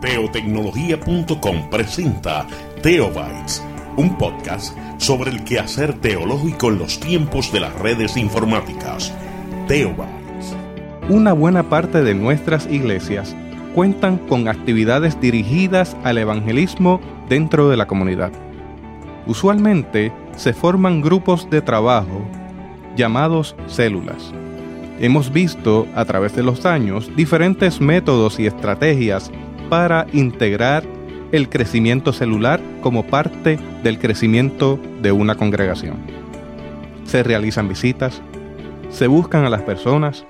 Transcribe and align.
Teotecnología.com 0.00 1.70
presenta 1.70 2.46
Teobytes, 2.82 3.64
un 3.96 4.16
podcast 4.16 4.76
sobre 4.96 5.32
el 5.32 5.42
quehacer 5.42 5.92
teológico 5.94 6.68
en 6.68 6.78
los 6.78 7.00
tiempos 7.00 7.50
de 7.50 7.58
las 7.58 7.74
redes 7.80 8.16
informáticas. 8.16 9.12
Teobytes. 9.66 10.54
Una 11.08 11.32
buena 11.32 11.68
parte 11.68 12.04
de 12.04 12.14
nuestras 12.14 12.70
iglesias 12.70 13.34
cuentan 13.74 14.18
con 14.18 14.46
actividades 14.46 15.20
dirigidas 15.20 15.96
al 16.04 16.18
evangelismo 16.18 17.00
dentro 17.28 17.68
de 17.68 17.76
la 17.76 17.88
comunidad. 17.88 18.30
Usualmente 19.26 20.12
se 20.36 20.52
forman 20.52 21.00
grupos 21.00 21.50
de 21.50 21.60
trabajo 21.60 22.24
llamados 22.96 23.56
células. 23.66 24.32
Hemos 25.00 25.32
visto 25.32 25.88
a 25.96 26.04
través 26.04 26.36
de 26.36 26.44
los 26.44 26.66
años 26.66 27.10
diferentes 27.16 27.80
métodos 27.80 28.38
y 28.38 28.46
estrategias 28.46 29.32
para 29.68 30.06
integrar 30.12 30.84
el 31.32 31.48
crecimiento 31.48 32.12
celular 32.12 32.60
como 32.80 33.06
parte 33.06 33.58
del 33.82 33.98
crecimiento 33.98 34.80
de 35.02 35.12
una 35.12 35.36
congregación. 35.36 35.98
Se 37.04 37.22
realizan 37.22 37.68
visitas, 37.68 38.22
se 38.90 39.06
buscan 39.06 39.44
a 39.44 39.50
las 39.50 39.62
personas 39.62 40.24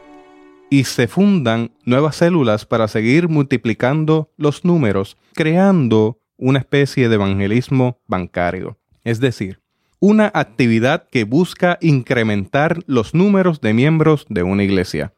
y 0.70 0.84
se 0.84 1.06
fundan 1.06 1.72
nuevas 1.84 2.16
células 2.16 2.66
para 2.66 2.88
seguir 2.88 3.28
multiplicando 3.28 4.30
los 4.36 4.64
números, 4.64 5.16
creando 5.34 6.20
una 6.36 6.58
especie 6.58 7.08
de 7.08 7.14
evangelismo 7.14 8.00
bancario. 8.06 8.78
Es 9.04 9.20
decir, 9.20 9.60
una 10.00 10.30
actividad 10.34 11.08
que 11.10 11.24
busca 11.24 11.78
incrementar 11.80 12.80
los 12.86 13.14
números 13.14 13.60
de 13.60 13.72
miembros 13.74 14.26
de 14.28 14.42
una 14.42 14.62
iglesia. 14.62 15.14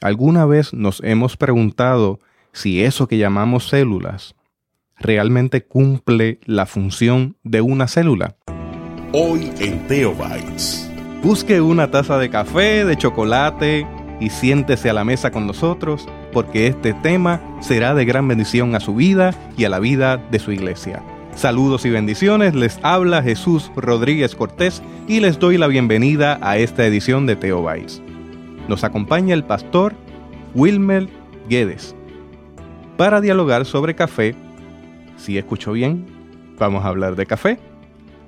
¿Alguna 0.00 0.44
vez 0.46 0.74
nos 0.74 1.02
hemos 1.02 1.36
preguntado 1.36 2.20
si 2.52 2.82
eso 2.82 3.06
que 3.08 3.18
llamamos 3.18 3.68
células 3.68 4.34
realmente 4.98 5.64
cumple 5.64 6.40
la 6.44 6.66
función 6.66 7.36
de 7.44 7.60
una 7.60 7.88
célula. 7.88 8.36
Hoy 9.12 9.50
en 9.60 9.86
Teobytes. 9.86 10.90
Busque 11.22 11.60
una 11.60 11.90
taza 11.90 12.18
de 12.18 12.30
café, 12.30 12.84
de 12.84 12.96
chocolate 12.96 13.86
y 14.20 14.30
siéntese 14.30 14.90
a 14.90 14.92
la 14.92 15.04
mesa 15.04 15.30
con 15.30 15.46
nosotros 15.46 16.08
porque 16.32 16.66
este 16.66 16.92
tema 16.92 17.40
será 17.60 17.94
de 17.94 18.04
gran 18.04 18.28
bendición 18.28 18.74
a 18.74 18.80
su 18.80 18.94
vida 18.94 19.34
y 19.56 19.64
a 19.64 19.68
la 19.68 19.78
vida 19.78 20.16
de 20.16 20.38
su 20.38 20.52
iglesia. 20.52 21.02
Saludos 21.34 21.84
y 21.84 21.90
bendiciones, 21.90 22.54
les 22.54 22.80
habla 22.82 23.22
Jesús 23.22 23.70
Rodríguez 23.76 24.34
Cortés 24.34 24.82
y 25.06 25.20
les 25.20 25.38
doy 25.38 25.56
la 25.56 25.68
bienvenida 25.68 26.38
a 26.42 26.58
esta 26.58 26.84
edición 26.84 27.26
de 27.26 27.36
Teobytes. 27.36 28.02
Nos 28.68 28.82
acompaña 28.82 29.34
el 29.34 29.44
pastor 29.44 29.94
Wilmer 30.54 31.08
Guedes 31.48 31.94
para 32.98 33.20
dialogar 33.20 33.64
sobre 33.64 33.94
café. 33.94 34.34
Si 35.16 35.38
escucho 35.38 35.70
bien, 35.72 36.04
vamos 36.58 36.84
a 36.84 36.88
hablar 36.88 37.14
de 37.14 37.26
café. 37.26 37.60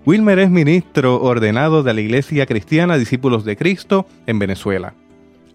Wilmer 0.06 0.38
es 0.38 0.48
ministro 0.48 1.20
ordenado 1.20 1.82
de 1.82 1.92
la 1.92 2.00
Iglesia 2.00 2.46
Cristiana 2.46 2.96
Discípulos 2.96 3.44
de 3.44 3.56
Cristo 3.56 4.06
en 4.28 4.38
Venezuela. 4.38 4.94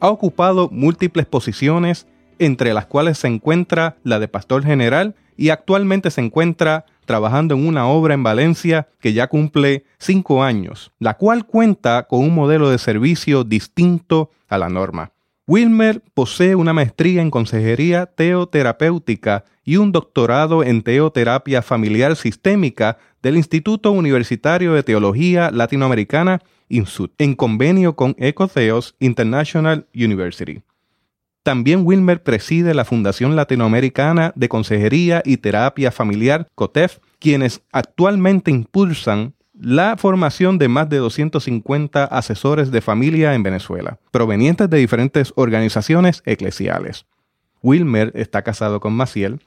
Ha 0.02 0.10
ocupado 0.10 0.68
múltiples 0.70 1.26
posiciones, 1.26 2.08
entre 2.40 2.74
las 2.74 2.88
cuales 2.88 3.18
se 3.18 3.30
encuentra 3.30 3.96
la 4.04 4.20
de 4.20 4.28
pastor 4.28 4.66
general 4.66 5.16
y 5.38 5.48
actualmente 5.48 6.12
se 6.12 6.20
encuentra 6.20 6.86
trabajando 7.06 7.56
en 7.56 7.66
una 7.66 7.88
obra 7.88 8.16
en 8.16 8.24
Valencia 8.24 8.90
que 9.00 9.14
ya 9.14 9.28
cumple 9.28 9.86
cinco 9.98 10.44
años, 10.44 10.92
la 11.00 11.14
cual 11.14 11.46
cuenta 11.46 12.04
con 12.04 12.20
un 12.20 12.36
modelo 12.36 12.70
de 12.70 12.80
servicio 12.80 13.46
distinto 13.46 14.30
a 14.50 14.58
la 14.58 14.68
norma. 14.68 15.14
Wilmer 15.48 16.02
posee 16.16 16.56
una 16.56 16.74
maestría 16.74 17.22
en 17.22 17.30
consejería 17.30 18.08
teoterapéutica 18.08 19.46
y 19.64 19.78
un 19.78 19.92
doctorado 19.92 20.64
en 20.64 20.82
teoterapia 20.82 21.62
familiar 21.62 22.16
sistémica 22.16 22.98
del 23.22 23.38
Instituto 23.38 23.92
Universitario 23.92 24.74
de 24.74 24.82
Teología 24.82 25.52
Latinoamericana 25.52 26.42
INSUT, 26.68 27.14
en 27.20 27.36
convenio 27.36 27.96
con 27.96 28.16
Ecotheos 28.18 28.96
International 29.00 29.86
University. 29.94 30.64
También 31.44 31.86
Wilmer 31.86 32.24
preside 32.24 32.74
la 32.74 32.86
Fundación 32.86 33.36
Latinoamericana 33.36 34.34
de 34.36 34.50
Consejería 34.50 35.22
y 35.24 35.38
Terapia 35.38 35.92
Familiar, 35.92 36.48
COTEF, 36.56 36.98
quienes 37.20 37.62
actualmente 37.72 38.50
impulsan 38.50 39.35
la 39.60 39.96
formación 39.98 40.58
de 40.58 40.68
más 40.68 40.90
de 40.90 40.98
250 40.98 42.04
asesores 42.06 42.72
de 42.72 42.82
familia 42.82 43.34
en 43.36 43.44
Venezuela, 43.44 44.00
provenientes 44.12 44.70
de 44.70 44.78
diferentes 44.78 45.34
organizaciones 45.36 46.22
eclesiales. 46.26 47.06
Wilmer 47.62 48.12
está 48.16 48.42
casado 48.42 48.80
con 48.80 48.94
Maciel 48.94 49.42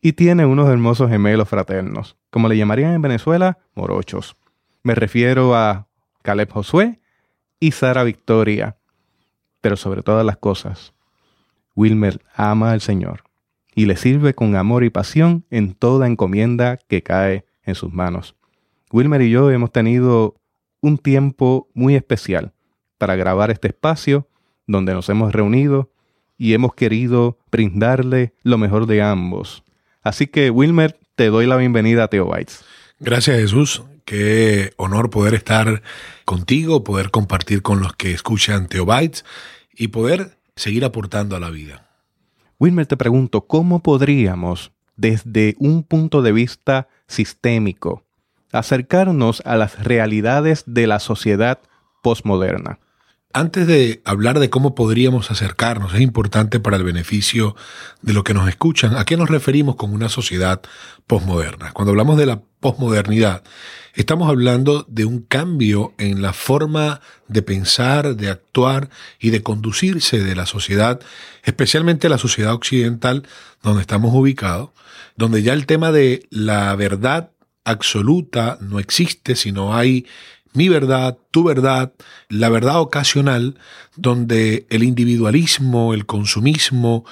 y 0.00 0.12
tiene 0.12 0.46
unos 0.46 0.68
hermosos 0.68 1.10
gemelos 1.10 1.48
fraternos, 1.48 2.16
como 2.30 2.48
le 2.48 2.56
llamarían 2.56 2.94
en 2.94 3.02
Venezuela, 3.02 3.58
morochos. 3.74 4.36
Me 4.82 4.94
refiero 4.94 5.54
a 5.54 5.88
Caleb 6.22 6.50
Josué 6.50 7.00
y 7.58 7.72
Sara 7.72 8.04
Victoria. 8.04 8.76
Pero 9.60 9.76
sobre 9.76 10.02
todas 10.02 10.24
las 10.24 10.38
cosas, 10.38 10.94
Wilmer 11.74 12.22
ama 12.34 12.72
al 12.72 12.80
Señor 12.80 13.24
y 13.74 13.86
le 13.86 13.96
sirve 13.96 14.34
con 14.34 14.56
amor 14.56 14.84
y 14.84 14.90
pasión 14.90 15.44
en 15.50 15.74
toda 15.74 16.06
encomienda 16.06 16.78
que 16.88 17.02
cae 17.02 17.44
en 17.64 17.74
sus 17.74 17.92
manos. 17.92 18.36
Wilmer 18.92 19.22
y 19.22 19.30
yo 19.30 19.50
hemos 19.50 19.70
tenido 19.70 20.40
un 20.80 20.98
tiempo 20.98 21.68
muy 21.74 21.94
especial 21.94 22.52
para 22.98 23.14
grabar 23.14 23.50
este 23.50 23.68
espacio 23.68 24.28
donde 24.66 24.94
nos 24.94 25.08
hemos 25.08 25.32
reunido 25.32 25.92
y 26.36 26.54
hemos 26.54 26.74
querido 26.74 27.38
brindarle 27.52 28.34
lo 28.42 28.58
mejor 28.58 28.86
de 28.86 29.02
ambos. 29.02 29.62
Así 30.02 30.26
que 30.26 30.50
Wilmer, 30.50 30.98
te 31.14 31.26
doy 31.26 31.46
la 31.46 31.56
bienvenida 31.56 32.04
a 32.04 32.08
Teobytes. 32.08 32.64
Gracias 32.98 33.38
Jesús, 33.38 33.82
qué 34.04 34.72
honor 34.76 35.10
poder 35.10 35.34
estar 35.34 35.82
contigo, 36.24 36.82
poder 36.82 37.10
compartir 37.10 37.62
con 37.62 37.80
los 37.80 37.94
que 37.94 38.12
escuchan 38.12 38.66
Teobytes 38.66 39.24
y 39.72 39.88
poder 39.88 40.38
seguir 40.56 40.84
aportando 40.84 41.36
a 41.36 41.40
la 41.40 41.50
vida. 41.50 41.88
Wilmer, 42.58 42.86
te 42.86 42.96
pregunto, 42.96 43.46
¿cómo 43.46 43.82
podríamos, 43.82 44.72
desde 44.96 45.54
un 45.58 45.84
punto 45.84 46.22
de 46.22 46.32
vista 46.32 46.88
sistémico, 47.06 48.04
acercarnos 48.52 49.42
a 49.44 49.56
las 49.56 49.82
realidades 49.82 50.64
de 50.66 50.86
la 50.86 51.00
sociedad 51.00 51.60
postmoderna. 52.02 52.78
Antes 53.32 53.68
de 53.68 54.02
hablar 54.04 54.40
de 54.40 54.50
cómo 54.50 54.74
podríamos 54.74 55.30
acercarnos, 55.30 55.94
es 55.94 56.00
importante 56.00 56.58
para 56.58 56.76
el 56.76 56.82
beneficio 56.82 57.54
de 58.02 58.12
los 58.12 58.24
que 58.24 58.34
nos 58.34 58.48
escuchan, 58.48 58.96
¿a 58.96 59.04
qué 59.04 59.16
nos 59.16 59.30
referimos 59.30 59.76
con 59.76 59.92
una 59.92 60.08
sociedad 60.08 60.60
postmoderna? 61.06 61.70
Cuando 61.70 61.90
hablamos 61.90 62.18
de 62.18 62.26
la 62.26 62.42
postmodernidad, 62.58 63.44
estamos 63.94 64.28
hablando 64.28 64.84
de 64.88 65.04
un 65.04 65.20
cambio 65.20 65.94
en 65.98 66.22
la 66.22 66.32
forma 66.32 67.02
de 67.28 67.42
pensar, 67.42 68.16
de 68.16 68.30
actuar 68.30 68.90
y 69.20 69.30
de 69.30 69.44
conducirse 69.44 70.18
de 70.24 70.34
la 70.34 70.46
sociedad, 70.46 70.98
especialmente 71.44 72.08
la 72.08 72.18
sociedad 72.18 72.52
occidental 72.52 73.28
donde 73.62 73.82
estamos 73.82 74.12
ubicados, 74.12 74.70
donde 75.14 75.44
ya 75.44 75.52
el 75.52 75.66
tema 75.66 75.92
de 75.92 76.26
la 76.30 76.74
verdad 76.74 77.30
absoluta 77.64 78.58
no 78.60 78.78
existe, 78.78 79.36
sino 79.36 79.74
hay 79.74 80.06
mi 80.52 80.68
verdad, 80.68 81.16
tu 81.30 81.44
verdad, 81.44 81.92
la 82.28 82.48
verdad 82.48 82.80
ocasional, 82.80 83.58
donde 83.96 84.66
el 84.70 84.82
individualismo, 84.82 85.94
el 85.94 86.06
consumismo 86.06 87.04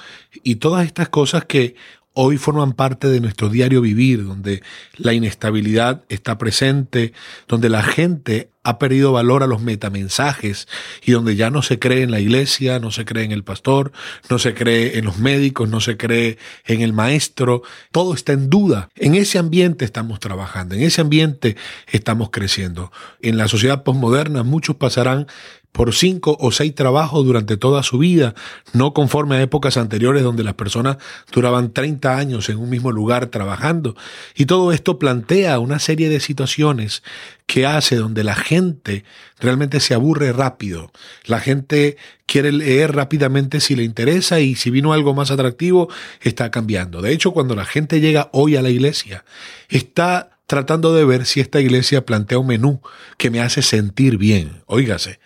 y 0.43 0.55
todas 0.55 0.85
estas 0.85 1.09
cosas 1.09 1.45
que 1.45 1.75
hoy 2.13 2.37
forman 2.37 2.73
parte 2.73 3.07
de 3.07 3.19
nuestro 3.21 3.49
diario 3.49 3.81
vivir, 3.81 4.25
donde 4.25 4.61
la 4.97 5.13
inestabilidad 5.13 6.03
está 6.09 6.37
presente, 6.37 7.13
donde 7.47 7.69
la 7.69 7.83
gente 7.83 8.49
ha 8.63 8.77
perdido 8.77 9.11
valor 9.11 9.41
a 9.41 9.47
los 9.47 9.61
metamensajes 9.61 10.67
y 11.03 11.11
donde 11.11 11.35
ya 11.35 11.49
no 11.49 11.61
se 11.61 11.79
cree 11.79 12.03
en 12.03 12.11
la 12.11 12.19
iglesia, 12.19 12.79
no 12.79 12.91
se 12.91 13.05
cree 13.05 13.23
en 13.23 13.31
el 13.31 13.43
pastor, 13.43 13.91
no 14.29 14.37
se 14.37 14.53
cree 14.53 14.97
en 14.99 15.05
los 15.05 15.17
médicos, 15.17 15.69
no 15.69 15.79
se 15.79 15.97
cree 15.97 16.37
en 16.65 16.81
el 16.81 16.93
maestro, 16.93 17.63
todo 17.91 18.13
está 18.13 18.33
en 18.33 18.49
duda. 18.49 18.89
En 18.95 19.15
ese 19.15 19.39
ambiente 19.39 19.85
estamos 19.85 20.19
trabajando, 20.19 20.75
en 20.75 20.81
ese 20.81 21.01
ambiente 21.01 21.55
estamos 21.87 22.29
creciendo. 22.31 22.91
En 23.21 23.37
la 23.37 23.47
sociedad 23.47 23.83
posmoderna 23.83 24.43
muchos 24.43 24.75
pasarán 24.75 25.27
por 25.71 25.93
cinco 25.93 26.35
o 26.39 26.51
seis 26.51 26.73
trabajos 26.75 27.25
durante 27.25 27.57
toda 27.57 27.83
su 27.83 27.99
vida, 27.99 28.33
no 28.73 28.93
conforme 28.93 29.35
a 29.35 29.41
épocas 29.41 29.77
anteriores 29.77 30.23
donde 30.23 30.43
las 30.43 30.55
personas 30.55 30.97
duraban 31.31 31.71
30 31.71 32.17
años 32.17 32.49
en 32.49 32.57
un 32.57 32.69
mismo 32.69 32.91
lugar 32.91 33.27
trabajando. 33.27 33.95
Y 34.35 34.45
todo 34.45 34.71
esto 34.71 34.99
plantea 34.99 35.59
una 35.59 35.79
serie 35.79 36.09
de 36.09 36.19
situaciones 36.19 37.03
que 37.45 37.65
hace 37.65 37.95
donde 37.95 38.23
la 38.23 38.35
gente 38.35 39.03
realmente 39.39 39.79
se 39.79 39.93
aburre 39.93 40.33
rápido. 40.33 40.91
La 41.25 41.39
gente 41.39 41.97
quiere 42.25 42.51
leer 42.51 42.95
rápidamente 42.95 43.59
si 43.59 43.75
le 43.75 43.83
interesa 43.83 44.39
y 44.39 44.55
si 44.55 44.69
vino 44.69 44.93
algo 44.93 45.13
más 45.13 45.31
atractivo, 45.31 45.89
está 46.21 46.51
cambiando. 46.51 47.01
De 47.01 47.11
hecho, 47.11 47.31
cuando 47.31 47.55
la 47.55 47.65
gente 47.65 48.01
llega 48.01 48.29
hoy 48.33 48.55
a 48.55 48.61
la 48.61 48.69
iglesia, 48.69 49.23
está 49.69 50.37
tratando 50.45 50.95
de 50.95 51.05
ver 51.05 51.25
si 51.25 51.39
esta 51.39 51.61
iglesia 51.61 52.05
plantea 52.05 52.39
un 52.39 52.47
menú 52.47 52.81
que 53.17 53.29
me 53.29 53.39
hace 53.39 53.61
sentir 53.61 54.17
bien. 54.17 54.63
Óigase, 54.65 55.19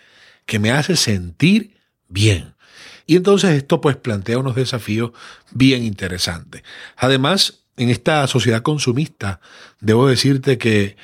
que 0.46 0.58
me 0.58 0.70
hace 0.70 0.96
sentir 0.96 1.76
bien. 2.08 2.54
Y 3.06 3.16
entonces 3.16 3.50
esto 3.52 3.80
pues 3.80 3.96
plantea 3.96 4.38
unos 4.38 4.54
desafíos 4.54 5.12
bien 5.52 5.84
interesantes. 5.84 6.62
Además, 6.96 7.64
en 7.76 7.90
esta 7.90 8.26
sociedad 8.26 8.62
consumista, 8.62 9.40
debo 9.80 10.06
decirte 10.06 10.58
que 10.58 10.96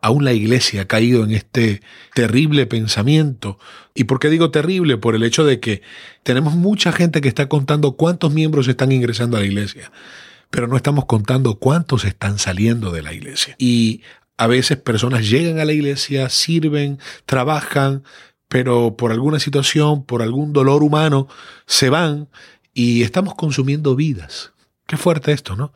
aún 0.00 0.24
la 0.24 0.32
iglesia 0.32 0.82
ha 0.82 0.84
caído 0.86 1.24
en 1.24 1.32
este 1.32 1.82
terrible 2.14 2.66
pensamiento. 2.66 3.58
¿Y 3.94 4.04
por 4.04 4.18
qué 4.18 4.28
digo 4.28 4.50
terrible? 4.50 4.98
Por 4.98 5.14
el 5.14 5.22
hecho 5.22 5.44
de 5.44 5.60
que 5.60 5.82
tenemos 6.22 6.54
mucha 6.54 6.92
gente 6.92 7.20
que 7.20 7.28
está 7.28 7.48
contando 7.48 7.92
cuántos 7.92 8.32
miembros 8.32 8.68
están 8.68 8.92
ingresando 8.92 9.36
a 9.36 9.40
la 9.40 9.46
iglesia, 9.46 9.90
pero 10.50 10.68
no 10.68 10.76
estamos 10.76 11.06
contando 11.06 11.58
cuántos 11.58 12.04
están 12.04 12.38
saliendo 12.38 12.92
de 12.92 13.02
la 13.02 13.14
iglesia. 13.14 13.56
Y 13.58 14.02
a 14.36 14.46
veces 14.46 14.76
personas 14.76 15.28
llegan 15.28 15.58
a 15.58 15.64
la 15.64 15.72
iglesia, 15.72 16.28
sirven, 16.28 16.98
trabajan, 17.24 18.04
pero 18.48 18.96
por 18.96 19.12
alguna 19.12 19.40
situación, 19.40 20.04
por 20.04 20.22
algún 20.22 20.52
dolor 20.52 20.82
humano, 20.82 21.28
se 21.66 21.90
van 21.90 22.28
y 22.72 23.02
estamos 23.02 23.34
consumiendo 23.34 23.96
vidas. 23.96 24.52
Qué 24.86 24.96
fuerte 24.96 25.32
esto, 25.32 25.56
¿no? 25.56 25.72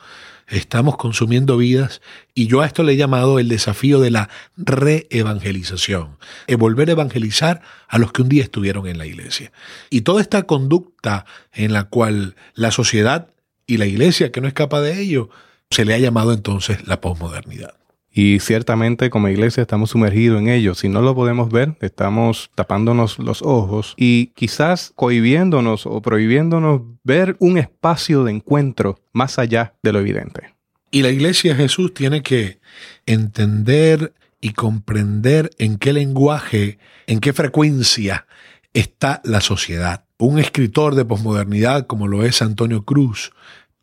Estamos 0.47 0.97
consumiendo 0.97 1.57
vidas 1.57 2.01
y 2.35 2.47
yo 2.47 2.61
a 2.61 2.67
esto 2.67 2.83
le 2.83 2.93
he 2.93 2.97
llamado 2.97 3.39
el 3.39 3.49
desafío 3.49 4.01
de 4.01 4.11
la 4.11 4.29
reevangelización, 4.57 6.17
el 6.47 6.57
volver 6.57 6.89
a 6.89 6.93
evangelizar 6.93 7.63
a 7.89 7.99
los 7.99 8.13
que 8.13 8.23
un 8.23 8.29
día 8.29 8.43
estuvieron 8.43 8.87
en 8.87 8.99
la 8.99 9.07
iglesia. 9.07 9.53
Y 9.91 10.03
toda 10.03 10.21
esta 10.21 10.45
conducta 10.45 11.25
en 11.53 11.73
la 11.73 11.85
cual 11.85 12.35
la 12.55 12.73
sociedad 12.73 13.29
y 13.67 13.77
la 13.77 13.87
iglesia, 13.87 14.33
que 14.33 14.41
no 14.41 14.49
escapa 14.49 14.81
de 14.81 15.01
ello, 15.01 15.31
se 15.71 15.85
le 15.85 15.95
ha 15.95 15.99
llamado 15.99 16.33
entonces 16.33 16.87
la 16.87 17.01
posmodernidad. 17.01 17.80
Y 18.13 18.41
ciertamente 18.41 19.09
como 19.09 19.29
iglesia 19.29 19.63
estamos 19.63 19.91
sumergidos 19.91 20.41
en 20.41 20.49
ello. 20.49 20.75
Si 20.75 20.89
no 20.89 21.01
lo 21.01 21.15
podemos 21.15 21.51
ver, 21.51 21.77
estamos 21.81 22.51
tapándonos 22.57 23.19
los 23.21 23.43
ojos 23.43 23.95
y 23.97 24.29
quizás 24.35 24.93
cohibiéndonos 24.97 25.87
o 25.87 26.03
prohibiéndonos 26.03 26.83
ver 27.05 27.37
un 27.39 27.57
espacio 27.57 28.25
de 28.25 28.33
encuentro 28.33 28.99
más 29.13 29.39
allá 29.39 29.75
de 29.83 29.93
lo 29.93 30.01
evidente. 30.01 30.55
Y 30.91 31.03
la 31.03 31.11
iglesia 31.11 31.55
Jesús 31.55 31.95
tiene 31.95 32.23
que 32.23 32.59
entender 33.07 34.13
y 34.41 34.55
comprender 34.55 35.51
en 35.59 35.77
qué 35.79 35.93
lenguaje, 35.93 36.79
en 37.07 37.21
qué 37.21 37.33
frecuencia 37.33 38.27
está 38.75 39.21
la 39.25 39.41
sociedad. 39.41 40.05
Un 40.19 40.39
escritor 40.39 40.97
de 40.97 41.05
posmodernidad 41.05 41.87
como 41.87 42.09
lo 42.09 42.25
es 42.25 42.43
Antonio 42.43 42.85
Cruz 42.85 43.33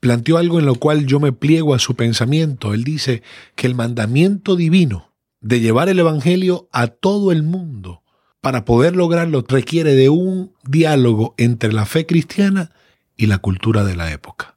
planteó 0.07 0.38
algo 0.38 0.57
en 0.57 0.65
lo 0.65 0.75
cual 0.75 1.06
yo 1.06 1.19
me 1.19 1.33
pliego 1.33 1.74
a 1.74 1.80
su 1.80 1.98
pensamiento. 1.98 2.74
Él 2.74 2.86
dice 2.86 3.24
que 3.56 3.68
el 3.68 3.75
mandamiento 3.75 4.56
divino 4.56 5.12
de 5.42 5.59
llevar 5.59 5.89
el 5.89 6.00
Evangelio 6.00 6.69
a 6.71 6.88
todo 6.88 7.33
el 7.33 7.44
mundo 7.44 8.04
para 8.39 8.63
poder 8.63 8.95
lograrlo 8.95 9.44
requiere 9.45 9.95
de 9.95 10.07
un 10.07 10.54
diálogo 10.63 11.36
entre 11.38 11.74
la 11.74 11.86
fe 11.86 12.06
cristiana 12.06 12.71
y 13.18 13.25
la 13.25 13.39
cultura 13.39 13.83
de 13.83 13.98
la 13.98 14.09
época. 14.13 14.56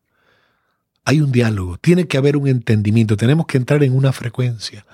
Hay 1.04 1.20
un 1.20 1.32
diálogo, 1.32 1.78
tiene 1.78 2.06
que 2.06 2.16
haber 2.16 2.36
un 2.36 2.46
entendimiento, 2.46 3.16
tenemos 3.16 3.46
que 3.46 3.58
entrar 3.58 3.82
en 3.82 3.96
una 3.96 4.12
frecuencia 4.12 4.86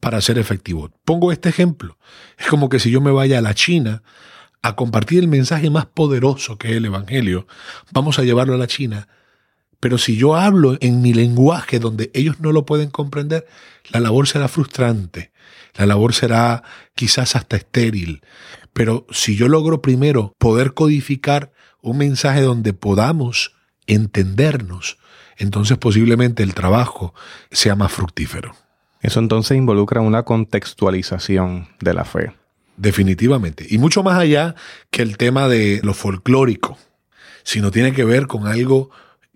para 0.00 0.20
ser 0.20 0.38
efectivo. 0.38 0.90
Pongo 1.04 1.30
este 1.30 1.50
ejemplo. 1.50 1.98
Es 2.36 2.48
como 2.48 2.68
que 2.68 2.80
si 2.80 2.90
yo 2.90 3.00
me 3.00 3.12
vaya 3.12 3.38
a 3.38 3.42
la 3.42 3.54
China 3.54 4.02
a 4.60 4.74
compartir 4.74 5.20
el 5.20 5.28
mensaje 5.28 5.70
más 5.70 5.86
poderoso 5.86 6.58
que 6.58 6.70
es 6.70 6.78
el 6.78 6.86
Evangelio, 6.86 7.46
vamos 7.92 8.18
a 8.18 8.24
llevarlo 8.24 8.54
a 8.54 8.58
la 8.58 8.66
China 8.66 9.06
pero 9.80 9.96
si 9.96 10.16
yo 10.16 10.36
hablo 10.36 10.76
en 10.80 11.00
mi 11.00 11.14
lenguaje 11.14 11.78
donde 11.78 12.10
ellos 12.14 12.38
no 12.40 12.52
lo 12.52 12.66
pueden 12.66 12.90
comprender, 12.90 13.46
la 13.90 14.00
labor 14.00 14.28
será 14.28 14.46
frustrante, 14.46 15.32
la 15.74 15.86
labor 15.86 16.12
será 16.12 16.62
quizás 16.94 17.34
hasta 17.34 17.56
estéril. 17.56 18.22
Pero 18.72 19.06
si 19.10 19.36
yo 19.36 19.48
logro 19.48 19.80
primero 19.80 20.34
poder 20.38 20.74
codificar 20.74 21.52
un 21.80 21.98
mensaje 21.98 22.42
donde 22.42 22.74
podamos 22.74 23.56
entendernos, 23.86 24.98
entonces 25.38 25.78
posiblemente 25.78 26.42
el 26.42 26.54
trabajo 26.54 27.14
sea 27.50 27.74
más 27.74 27.90
fructífero. 27.90 28.54
Eso 29.00 29.18
entonces 29.20 29.56
involucra 29.56 30.02
una 30.02 30.24
contextualización 30.24 31.68
de 31.80 31.94
la 31.94 32.04
fe. 32.04 32.32
Definitivamente. 32.76 33.66
Y 33.68 33.78
mucho 33.78 34.02
más 34.02 34.18
allá 34.18 34.54
que 34.90 35.02
el 35.02 35.16
tema 35.16 35.48
de 35.48 35.80
lo 35.82 35.94
folclórico, 35.94 36.78
sino 37.42 37.70
tiene 37.70 37.92
que 37.92 38.04
ver 38.04 38.26
con 38.26 38.46
algo 38.46 38.90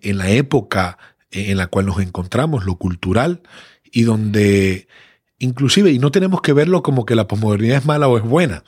en 0.09 0.17
la 0.17 0.29
época 0.29 0.97
en 1.31 1.57
la 1.57 1.67
cual 1.67 1.85
nos 1.85 1.99
encontramos, 1.99 2.65
lo 2.65 2.75
cultural, 2.75 3.41
y 3.91 4.03
donde 4.03 4.87
inclusive, 5.37 5.91
y 5.91 5.99
no 5.99 6.11
tenemos 6.11 6.41
que 6.41 6.53
verlo 6.53 6.81
como 6.81 7.05
que 7.05 7.15
la 7.15 7.27
posmodernidad 7.27 7.77
es 7.77 7.85
mala 7.85 8.07
o 8.07 8.17
es 8.17 8.23
buena, 8.23 8.63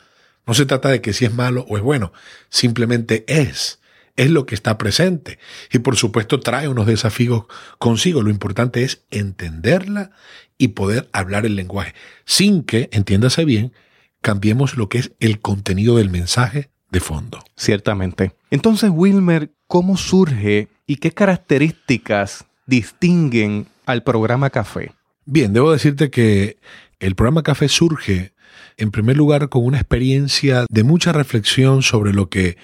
no 0.46 0.54
se 0.54 0.66
trata 0.66 0.90
de 0.90 1.02
que 1.02 1.14
si 1.14 1.26
es 1.26 1.34
malo 1.34 1.66
o 1.70 1.78
es 1.78 1.84
bueno, 1.84 2.14
simplemente 2.50 3.26
es, 3.28 3.80
es 4.16 4.32
lo 4.32 4.46
que 4.46 4.56
está 4.56 4.78
presente. 4.78 5.40
Y 5.72 5.80
por 5.80 5.96
supuesto 5.96 6.40
trae 6.40 6.68
unos 6.68 6.88
desafíos 6.88 7.46
consigo, 7.80 8.22
lo 8.22 8.30
importante 8.30 8.84
es 8.84 9.06
entenderla 9.12 10.12
y 10.58 10.70
poder 10.70 11.10
hablar 11.12 11.46
el 11.46 11.56
lenguaje, 11.56 11.94
sin 12.26 12.64
que, 12.64 12.90
entiéndase 12.92 13.46
bien, 13.46 13.74
cambiemos 14.22 14.78
lo 14.78 14.90
que 14.90 15.00
es 15.00 15.12
el 15.20 15.40
contenido 15.40 15.98
del 15.98 16.10
mensaje 16.10 16.70
de 16.92 17.00
fondo. 17.00 17.44
Ciertamente. 17.56 18.34
Entonces, 18.50 18.90
Wilmer, 18.94 19.52
¿cómo 19.68 19.98
surge 19.98 20.68
y 20.86 20.98
qué 20.98 21.12
características 21.12 22.46
distinguen 22.66 23.68
al 23.86 24.04
programa 24.04 24.50
Café? 24.50 24.92
Bien, 25.26 25.54
debo 25.54 25.72
decirte 25.72 26.10
que 26.10 26.58
el 27.00 27.16
programa 27.16 27.44
Café 27.44 27.68
surge 27.68 28.34
en 28.78 28.92
primer 28.92 29.18
lugar 29.18 29.50
con 29.50 29.66
una 29.66 29.78
experiencia 29.78 30.66
de 30.70 30.84
mucha 30.84 31.12
reflexión 31.12 31.82
sobre 31.82 32.14
lo 32.14 32.30
que 32.30 32.58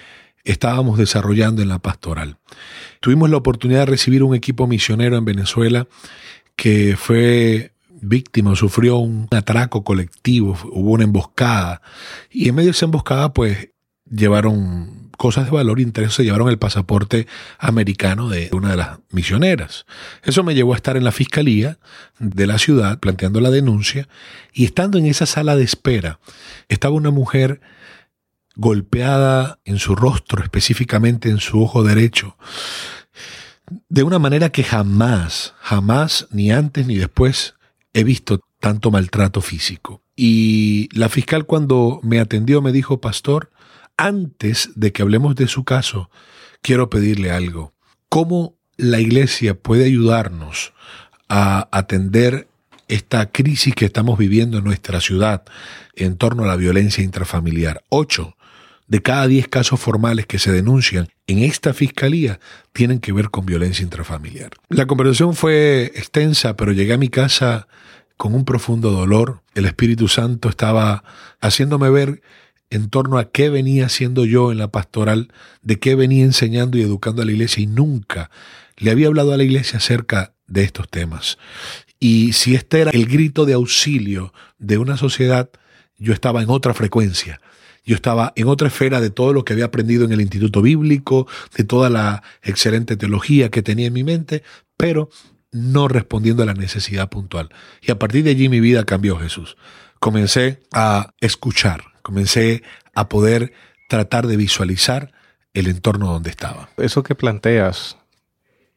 estábamos 0.44 0.98
desarrollando 0.98 1.62
en 1.62 1.68
la 1.68 1.78
pastoral. 1.78 2.38
Tuvimos 3.00 3.30
la 3.30 3.38
oportunidad 3.38 3.80
de 3.80 3.86
recibir 3.86 4.22
un 4.22 4.34
equipo 4.34 4.66
misionero 4.66 5.16
en 5.16 5.24
Venezuela 5.24 5.86
que 6.56 6.96
fue 6.96 7.72
víctima, 7.88 8.54
sufrió 8.54 8.98
un 8.98 9.28
atraco 9.30 9.82
colectivo, 9.82 10.56
hubo 10.70 10.92
una 10.92 11.04
emboscada 11.04 11.80
y 12.30 12.48
en 12.48 12.54
medio 12.54 12.68
de 12.68 12.72
esa 12.72 12.84
emboscada 12.84 13.32
pues 13.32 13.70
llevaron 14.10 15.04
cosas 15.16 15.46
de 15.46 15.52
valor 15.52 15.80
interés 15.80 16.14
se 16.14 16.24
llevaron 16.24 16.48
el 16.48 16.58
pasaporte 16.58 17.26
americano 17.58 18.28
de 18.28 18.50
una 18.52 18.70
de 18.70 18.76
las 18.76 18.98
misioneras. 19.10 19.86
Eso 20.22 20.42
me 20.42 20.54
llevó 20.54 20.74
a 20.74 20.76
estar 20.76 20.96
en 20.96 21.04
la 21.04 21.12
fiscalía 21.12 21.78
de 22.18 22.46
la 22.46 22.58
ciudad 22.58 22.98
planteando 22.98 23.40
la 23.40 23.50
denuncia 23.50 24.08
y 24.52 24.64
estando 24.64 24.98
en 24.98 25.06
esa 25.06 25.26
sala 25.26 25.56
de 25.56 25.64
espera 25.64 26.18
estaba 26.68 26.94
una 26.94 27.10
mujer 27.10 27.60
golpeada 28.56 29.58
en 29.64 29.78
su 29.78 29.96
rostro, 29.96 30.42
específicamente 30.42 31.28
en 31.28 31.38
su 31.38 31.62
ojo 31.62 31.82
derecho, 31.82 32.36
de 33.88 34.02
una 34.02 34.18
manera 34.18 34.50
que 34.50 34.62
jamás, 34.62 35.54
jamás, 35.58 36.28
ni 36.30 36.52
antes 36.52 36.86
ni 36.86 36.96
después, 36.96 37.54
he 37.94 38.04
visto 38.04 38.40
tanto 38.60 38.90
maltrato 38.90 39.40
físico. 39.40 40.02
Y 40.14 40.88
la 40.96 41.08
fiscal 41.08 41.46
cuando 41.46 41.98
me 42.02 42.20
atendió 42.20 42.62
me 42.62 42.70
dijo, 42.70 43.00
pastor, 43.00 43.50
antes 43.96 44.70
de 44.74 44.92
que 44.92 45.02
hablemos 45.02 45.34
de 45.36 45.48
su 45.48 45.64
caso, 45.64 46.10
quiero 46.62 46.90
pedirle 46.90 47.30
algo. 47.30 47.72
¿Cómo 48.08 48.56
la 48.76 49.00
iglesia 49.00 49.54
puede 49.54 49.84
ayudarnos 49.84 50.72
a 51.28 51.68
atender 51.70 52.48
esta 52.88 53.30
crisis 53.30 53.74
que 53.74 53.86
estamos 53.86 54.18
viviendo 54.18 54.58
en 54.58 54.64
nuestra 54.64 55.00
ciudad 55.00 55.44
en 55.94 56.16
torno 56.16 56.44
a 56.44 56.46
la 56.46 56.56
violencia 56.56 57.04
intrafamiliar? 57.04 57.82
Ocho 57.88 58.36
de 58.86 59.00
cada 59.00 59.26
diez 59.26 59.48
casos 59.48 59.80
formales 59.80 60.26
que 60.26 60.38
se 60.38 60.52
denuncian 60.52 61.08
en 61.26 61.38
esta 61.38 61.72
fiscalía 61.72 62.38
tienen 62.72 63.00
que 63.00 63.12
ver 63.12 63.30
con 63.30 63.46
violencia 63.46 63.82
intrafamiliar. 63.82 64.50
La 64.68 64.86
conversación 64.86 65.34
fue 65.34 65.86
extensa, 65.94 66.56
pero 66.56 66.72
llegué 66.72 66.92
a 66.92 66.98
mi 66.98 67.08
casa 67.08 67.66
con 68.16 68.34
un 68.34 68.44
profundo 68.44 68.90
dolor. 68.90 69.40
El 69.54 69.64
Espíritu 69.64 70.08
Santo 70.08 70.48
estaba 70.48 71.02
haciéndome 71.40 71.88
ver 71.90 72.20
en 72.74 72.90
torno 72.90 73.18
a 73.18 73.30
qué 73.30 73.50
venía 73.50 73.86
haciendo 73.86 74.24
yo 74.24 74.52
en 74.52 74.58
la 74.58 74.68
pastoral, 74.68 75.32
de 75.62 75.78
qué 75.78 75.94
venía 75.94 76.24
enseñando 76.24 76.78
y 76.78 76.82
educando 76.82 77.22
a 77.22 77.24
la 77.24 77.32
iglesia 77.32 77.62
y 77.62 77.66
nunca 77.66 78.30
le 78.76 78.90
había 78.90 79.06
hablado 79.06 79.32
a 79.32 79.36
la 79.36 79.44
iglesia 79.44 79.78
acerca 79.78 80.34
de 80.46 80.64
estos 80.64 80.88
temas. 80.88 81.38
Y 82.00 82.32
si 82.32 82.54
este 82.54 82.80
era 82.80 82.90
el 82.90 83.06
grito 83.06 83.46
de 83.46 83.54
auxilio 83.54 84.32
de 84.58 84.78
una 84.78 84.96
sociedad, 84.96 85.50
yo 85.98 86.12
estaba 86.12 86.42
en 86.42 86.50
otra 86.50 86.74
frecuencia. 86.74 87.40
Yo 87.86 87.94
estaba 87.94 88.32
en 88.36 88.48
otra 88.48 88.68
esfera 88.68 89.00
de 89.00 89.10
todo 89.10 89.32
lo 89.32 89.44
que 89.44 89.52
había 89.52 89.66
aprendido 89.66 90.04
en 90.04 90.12
el 90.12 90.20
Instituto 90.20 90.62
Bíblico, 90.62 91.26
de 91.56 91.64
toda 91.64 91.90
la 91.90 92.22
excelente 92.42 92.96
teología 92.96 93.50
que 93.50 93.62
tenía 93.62 93.86
en 93.86 93.92
mi 93.92 94.04
mente, 94.04 94.42
pero 94.76 95.10
no 95.52 95.86
respondiendo 95.86 96.42
a 96.42 96.46
la 96.46 96.54
necesidad 96.54 97.08
puntual. 97.10 97.50
Y 97.80 97.90
a 97.90 97.98
partir 97.98 98.24
de 98.24 98.30
allí 98.30 98.48
mi 98.48 98.60
vida 98.60 98.84
cambió 98.84 99.18
Jesús. 99.18 99.56
Comencé 100.00 100.60
a 100.72 101.14
escuchar, 101.20 101.93
comencé 102.04 102.62
a 102.94 103.08
poder 103.08 103.52
tratar 103.88 104.26
de 104.26 104.36
visualizar 104.36 105.10
el 105.54 105.68
entorno 105.68 106.12
donde 106.12 106.30
estaba. 106.30 106.68
Eso 106.76 107.02
que 107.02 107.14
planteas 107.14 107.96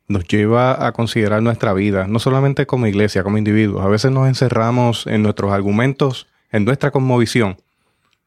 nos 0.07 0.25
lleva 0.25 0.88
a 0.88 0.93
considerar 0.93 1.43
nuestra 1.43 1.74
vida, 1.74 2.07
no 2.07 2.19
solamente 2.19 2.65
como 2.65 2.88
iglesia, 2.88 3.24
como 3.24 3.38
individuos. 3.38 3.84
A 3.84 3.89
veces 3.89 4.12
nos 4.12 4.27
encerramos 4.27 5.05
en 5.05 5.22
nuestros 5.22 5.51
argumentos, 5.51 6.27
en 6.51 6.63
nuestra 6.63 6.91
cosmovisión, 6.91 7.57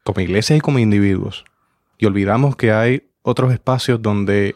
como 0.05 0.21
iglesia 0.21 0.57
y 0.57 0.61
como 0.61 0.79
individuos. 0.79 1.45
Y 1.97 2.05
olvidamos 2.05 2.57
que 2.57 2.71
hay 2.71 3.09
otros 3.23 3.53
espacios 3.53 4.03
donde 4.03 4.55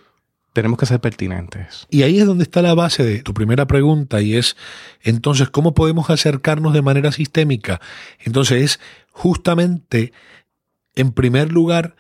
tenemos 0.54 0.78
que 0.78 0.87
ser 0.87 1.00
pertinentes. 1.00 1.87
Y 1.90 2.04
ahí 2.04 2.20
es 2.20 2.26
donde 2.26 2.44
está 2.44 2.62
la 2.62 2.75
base 2.75 3.04
de 3.04 3.23
tu 3.23 3.34
primera 3.34 3.66
pregunta 3.66 4.23
y 4.23 4.37
es, 4.37 4.56
entonces, 5.02 5.50
¿cómo 5.50 5.75
podemos 5.75 6.08
acercarnos 6.08 6.73
de 6.73 6.80
manera 6.80 7.12
sistémica? 7.12 7.80
Entonces 8.20 8.62
es 8.62 8.80
justamente, 9.11 10.12
en 10.94 11.12
primer 11.12 11.52
lugar, 11.52 11.96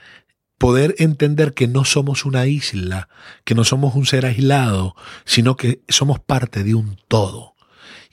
poder 0.56 0.94
entender 0.98 1.52
que 1.52 1.66
no 1.66 1.84
somos 1.84 2.24
una 2.24 2.46
isla, 2.46 3.08
que 3.44 3.56
no 3.56 3.64
somos 3.64 3.96
un 3.96 4.06
ser 4.06 4.24
aislado, 4.24 4.94
sino 5.24 5.56
que 5.56 5.82
somos 5.88 6.20
parte 6.20 6.62
de 6.62 6.76
un 6.76 6.96
todo. 7.08 7.53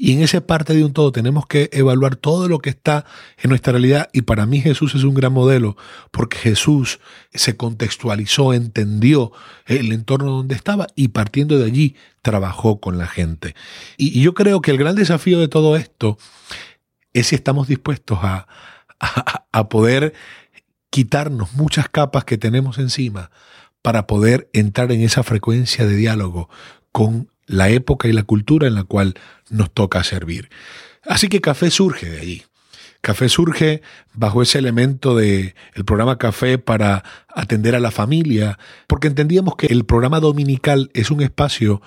Y 0.03 0.13
en 0.13 0.23
esa 0.23 0.41
parte 0.41 0.73
de 0.73 0.83
un 0.83 0.93
todo 0.93 1.11
tenemos 1.11 1.45
que 1.45 1.69
evaluar 1.73 2.15
todo 2.15 2.47
lo 2.47 2.57
que 2.57 2.71
está 2.71 3.05
en 3.37 3.49
nuestra 3.49 3.73
realidad. 3.73 4.09
Y 4.13 4.23
para 4.23 4.47
mí 4.47 4.59
Jesús 4.59 4.95
es 4.95 5.03
un 5.03 5.13
gran 5.13 5.31
modelo 5.31 5.77
porque 6.09 6.37
Jesús 6.37 6.99
se 7.35 7.55
contextualizó, 7.55 8.55
entendió 8.55 9.31
el 9.67 9.91
entorno 9.91 10.31
donde 10.31 10.55
estaba 10.55 10.87
y 10.95 11.09
partiendo 11.09 11.59
de 11.59 11.65
allí 11.65 11.95
trabajó 12.23 12.79
con 12.81 12.97
la 12.97 13.05
gente. 13.05 13.53
Y, 13.95 14.23
yo 14.23 14.33
creo 14.33 14.59
que 14.59 14.71
el 14.71 14.79
gran 14.79 14.95
desafío 14.95 15.39
de 15.39 15.47
todo 15.47 15.75
esto 15.75 16.17
es 17.13 17.27
si 17.27 17.35
estamos 17.35 17.67
dispuestos 17.67 18.17
a, 18.23 18.47
a 19.51 19.69
poder 19.69 20.15
quitarnos 20.89 21.53
muchas 21.53 21.89
capas 21.89 22.25
que 22.25 22.39
tenemos 22.39 22.79
encima 22.79 23.29
para 23.83 24.07
poder 24.07 24.49
entrar 24.53 24.91
en 24.91 25.01
esa 25.01 25.21
frecuencia 25.21 25.85
de 25.85 25.95
diálogo 25.95 26.49
con 26.91 27.30
la 27.47 27.69
época 27.69 28.07
y 28.07 28.13
la 28.13 28.23
cultura 28.23 28.67
en 28.67 28.75
la 28.75 28.83
cual 28.83 29.15
nos 29.49 29.71
toca 29.71 30.03
servir. 30.03 30.49
Así 31.03 31.27
que 31.27 31.41
café 31.41 31.71
surge 31.71 32.09
de 32.09 32.19
allí. 32.19 32.43
Café 33.01 33.29
surge 33.29 33.81
bajo 34.13 34.43
ese 34.43 34.59
elemento 34.59 35.15
de 35.15 35.55
el 35.73 35.85
programa 35.85 36.19
Café 36.19 36.59
para 36.59 37.03
atender 37.27 37.75
a 37.75 37.79
la 37.79 37.89
familia, 37.89 38.59
porque 38.85 39.07
entendíamos 39.07 39.55
que 39.55 39.67
el 39.67 39.85
programa 39.85 40.19
dominical 40.19 40.91
es 40.93 41.09
un 41.09 41.21
espacio 41.21 41.81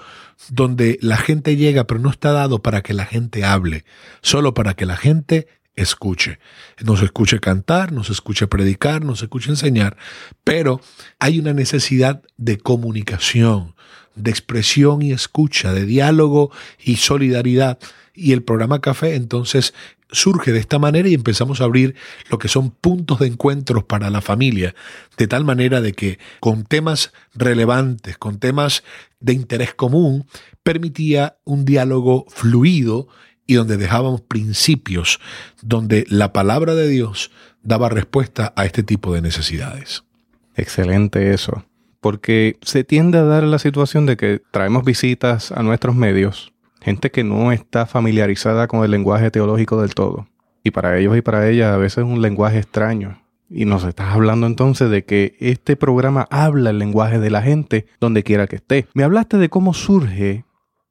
donde 0.50 0.99
la 1.00 1.16
gente 1.16 1.54
llega, 1.54 1.87
pero 1.87 2.00
no 2.00 2.11
está 2.11 2.32
dado 2.32 2.62
para 2.62 2.82
que 2.82 2.94
la 2.94 3.06
gente 3.06 3.44
hable, 3.44 3.84
solo 4.23 4.54
para 4.54 4.75
que 4.75 4.87
la 4.87 4.96
gente 4.96 5.46
escuche. 5.76 6.40
Nos 6.84 7.00
escuche 7.00 7.38
cantar, 7.38 7.92
nos 7.92 8.11
escuche 8.11 8.49
predicar, 8.49 9.04
nos 9.04 9.23
escuche 9.23 9.50
enseñar, 9.50 9.96
pero 10.42 10.80
hay 11.20 11.38
una 11.38 11.52
necesidad 11.52 12.23
de 12.37 12.58
comunicación, 12.58 13.74
de 14.14 14.30
expresión 14.30 15.02
y 15.02 15.12
escucha, 15.12 15.73
de 15.73 15.87
diálogo 15.87 16.50
y 16.83 16.97
solidaridad. 16.97 17.78
Y 18.14 18.33
el 18.33 18.42
programa 18.42 18.80
Café 18.80 19.14
entonces 19.16 19.75
surge 20.11 20.52
de 20.52 20.61
esta 20.61 20.78
manera 20.78 21.09
y 21.09 21.14
empezamos 21.14 21.61
a 21.61 21.64
abrir 21.64 21.94
lo 22.30 22.38
que 22.38 22.49
son 22.49 22.71
puntos 22.71 23.18
de 23.18 23.26
encuentros 23.26 23.85
para 23.85 24.11
la 24.11 24.21
familia, 24.21 24.75
de 25.16 25.26
tal 25.26 25.44
manera 25.44 25.80
de 25.80 25.92
que 25.92 26.18
con 26.40 26.64
temas 26.64 27.12
relevantes, 27.35 28.16
con 28.16 28.38
temas 28.38 28.85
de 29.21 29.33
interés 29.33 29.75
común, 29.75 30.26
permitía 30.62 31.37
un 31.44 31.64
diálogo 31.64 32.26
fluido 32.28 33.09
y 33.47 33.54
donde 33.54 33.76
dejábamos 33.76 34.23
principios, 34.23 35.21
donde 35.61 36.06
la 36.09 36.33
palabra 36.33 36.75
de 36.75 36.88
Dios 36.88 37.30
daba 37.62 37.88
respuesta 37.88 38.52
a 38.56 38.64
este 38.64 38.83
tipo 38.83 39.12
de 39.12 39.23
necesidades. 39.23 40.04
Excelente 40.54 41.35
eso 41.35 41.64
porque 42.04 42.58
se 42.61 42.84
tiende 42.84 43.16
a 43.16 43.23
dar 43.23 43.44
la 43.44 43.58
situación 43.58 44.04
de 44.04 44.18
que 44.18 44.42
traemos 44.50 44.84
visitas 44.84 45.50
a 45.52 45.62
nuestros 45.62 45.96
medios, 45.96 46.52
gente 46.82 47.11
que 47.11 47.25
no 47.25 47.50
está 47.50 47.87
familiarizada 47.87 48.68
con 48.68 48.84
el 48.84 48.90
lenguaje 48.90 49.30
teológico 49.30 49.80
del 49.80 49.94
todo. 49.94 50.28
Y 50.62 50.70
para 50.70 50.99
ellos 50.99 51.16
y 51.16 51.23
para 51.23 51.49
ellas 51.49 51.73
a 51.73 51.78
veces 51.78 52.04
es 52.04 52.04
un 52.04 52.20
lenguaje 52.20 52.58
extraño. 52.58 53.23
Y 53.49 53.64
nos 53.64 53.84
estás 53.84 54.14
hablando 54.14 54.46
entonces 54.46 54.90
de 54.90 55.06
que 55.06 55.34
este 55.40 55.76
programa 55.76 56.28
habla 56.30 56.68
el 56.68 56.78
lenguaje 56.78 57.18
de 57.18 57.30
la 57.30 57.40
gente 57.40 57.87
donde 58.00 58.23
quiera 58.23 58.49
que 58.49 58.56
esté. 58.56 58.87
Me 58.92 59.04
hablaste 59.04 59.38
de 59.38 59.49
cómo 59.49 59.73
surge 59.73 60.44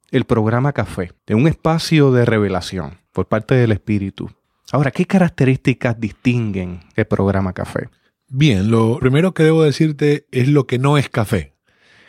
el 0.09 0.23
programa 0.23 0.73
Café, 0.73 1.11
de 1.27 1.35
un 1.35 1.47
espacio 1.47 2.11
de 2.11 2.25
revelación 2.25 2.97
por 3.11 3.27
parte 3.27 3.53
del 3.53 3.71
Espíritu. 3.71 4.31
Ahora, 4.71 4.89
¿qué 4.89 5.05
características 5.05 5.99
distinguen 5.99 6.79
el 6.95 7.05
programa 7.05 7.53
Café? 7.53 7.87
Bien, 8.35 8.71
lo 8.71 8.97
primero 8.97 9.35
que 9.35 9.43
debo 9.43 9.61
decirte 9.61 10.25
es 10.31 10.47
lo 10.47 10.65
que 10.65 10.79
no 10.79 10.97
es 10.97 11.07
café. 11.07 11.53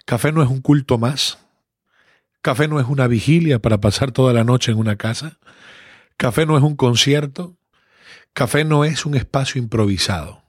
Café 0.06 0.32
no 0.32 0.42
es 0.42 0.48
un 0.48 0.62
culto 0.62 0.96
más. 0.96 1.36
Café 2.40 2.66
no 2.66 2.80
es 2.80 2.86
una 2.86 3.06
vigilia 3.08 3.58
para 3.58 3.82
pasar 3.82 4.10
toda 4.10 4.32
la 4.32 4.42
noche 4.42 4.72
en 4.72 4.78
una 4.78 4.96
casa. 4.96 5.38
Café 6.16 6.46
no 6.46 6.56
es 6.56 6.62
un 6.62 6.76
concierto. 6.76 7.58
Café 8.32 8.64
no 8.64 8.86
es 8.86 9.04
un 9.04 9.16
espacio 9.16 9.60
improvisado. 9.60 10.40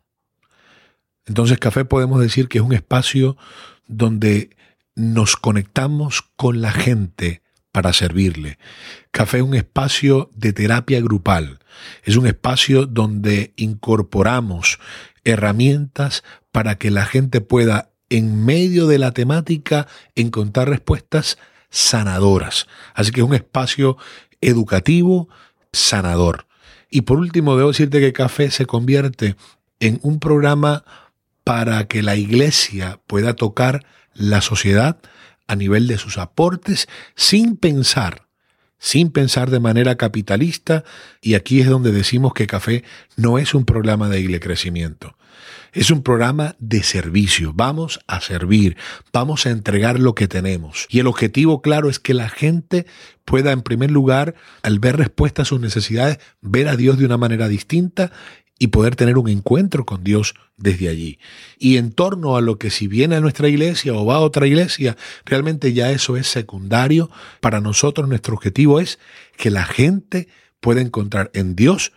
Entonces 1.25 1.59
café 1.59 1.83
podemos 1.83 2.21
decir 2.21 2.47
que 2.47 2.59
es 2.59 2.63
un 2.63 2.71
espacio 2.71 3.35
donde 3.85 4.55
nos 4.95 5.35
conectamos 5.35 6.21
con 6.37 6.61
la 6.61 6.71
gente 6.71 7.41
para 7.73 7.91
servirle. 7.91 8.59
Café 9.11 9.39
es 9.39 9.43
un 9.43 9.55
espacio 9.55 10.29
de 10.33 10.53
terapia 10.53 11.01
grupal. 11.01 11.59
Es 12.03 12.15
un 12.15 12.27
espacio 12.27 12.85
donde 12.85 13.51
incorporamos 13.57 14.79
herramientas 15.25 16.23
para 16.51 16.77
que 16.77 16.91
la 16.91 17.05
gente 17.05 17.41
pueda, 17.41 17.89
en 18.09 18.45
medio 18.45 18.87
de 18.87 18.99
la 18.99 19.11
temática, 19.11 19.87
encontrar 20.15 20.69
respuestas 20.69 21.37
sanadoras. 21.69 22.67
Así 22.93 23.11
que 23.11 23.21
es 23.21 23.27
un 23.27 23.35
espacio 23.35 23.97
educativo, 24.39 25.27
sanador. 25.73 26.47
Y 26.89 27.01
por 27.01 27.17
último, 27.17 27.57
debo 27.57 27.69
decirte 27.69 27.99
que 27.99 28.13
Café 28.13 28.51
se 28.51 28.65
convierte 28.65 29.35
en 29.79 29.99
un 30.03 30.19
programa 30.19 30.85
para 31.43 31.87
que 31.87 32.01
la 32.01 32.15
iglesia 32.15 33.01
pueda 33.07 33.33
tocar 33.33 33.85
la 34.13 34.41
sociedad 34.41 34.97
a 35.47 35.55
nivel 35.55 35.87
de 35.87 35.97
sus 35.97 36.17
aportes 36.17 36.87
sin 37.15 37.57
pensar 37.57 38.24
sin 38.77 39.09
pensar 39.09 39.49
de 39.49 39.59
manera 39.59 39.95
capitalista, 39.95 40.83
y 41.21 41.35
aquí 41.35 41.61
es 41.61 41.67
donde 41.67 41.91
decimos 41.91 42.33
que 42.33 42.47
Café 42.47 42.83
no 43.15 43.39
es 43.39 43.53
un 43.53 43.65
programa 43.65 44.09
de 44.09 44.39
crecimiento. 44.39 45.15
Es 45.73 45.91
un 45.91 46.03
programa 46.03 46.55
de 46.59 46.83
servicio. 46.83 47.51
Vamos 47.53 47.99
a 48.07 48.21
servir, 48.21 48.77
vamos 49.11 49.45
a 49.45 49.49
entregar 49.49 49.99
lo 49.99 50.15
que 50.15 50.29
tenemos. 50.29 50.87
Y 50.89 50.99
el 50.99 51.07
objetivo 51.07 51.61
claro 51.61 51.89
es 51.89 51.99
que 51.99 52.13
la 52.13 52.29
gente 52.29 52.85
pueda, 53.25 53.51
en 53.51 53.61
primer 53.61 53.91
lugar, 53.91 54.35
al 54.63 54.79
ver 54.79 54.95
respuesta 54.95 55.41
a 55.41 55.45
sus 55.45 55.59
necesidades, 55.59 56.19
ver 56.41 56.69
a 56.69 56.77
Dios 56.77 56.97
de 56.97 57.05
una 57.05 57.17
manera 57.17 57.49
distinta 57.49 58.11
y 58.57 58.67
poder 58.67 58.95
tener 58.95 59.17
un 59.17 59.27
encuentro 59.29 59.85
con 59.85 60.03
Dios 60.03 60.33
desde 60.57 60.87
allí. 60.87 61.19
Y 61.59 61.77
en 61.77 61.91
torno 61.91 62.37
a 62.37 62.41
lo 62.41 62.57
que 62.57 62.69
si 62.69 62.87
viene 62.87 63.15
a 63.15 63.21
nuestra 63.21 63.49
iglesia 63.49 63.93
o 63.93 64.05
va 64.05 64.15
a 64.15 64.19
otra 64.19 64.47
iglesia, 64.47 64.95
realmente 65.25 65.73
ya 65.73 65.91
eso 65.91 66.15
es 66.15 66.27
secundario. 66.27 67.09
Para 67.41 67.59
nosotros 67.59 68.07
nuestro 68.07 68.35
objetivo 68.35 68.79
es 68.79 68.99
que 69.37 69.51
la 69.51 69.65
gente 69.65 70.29
pueda 70.61 70.81
encontrar 70.81 71.31
en 71.33 71.55
Dios, 71.55 71.91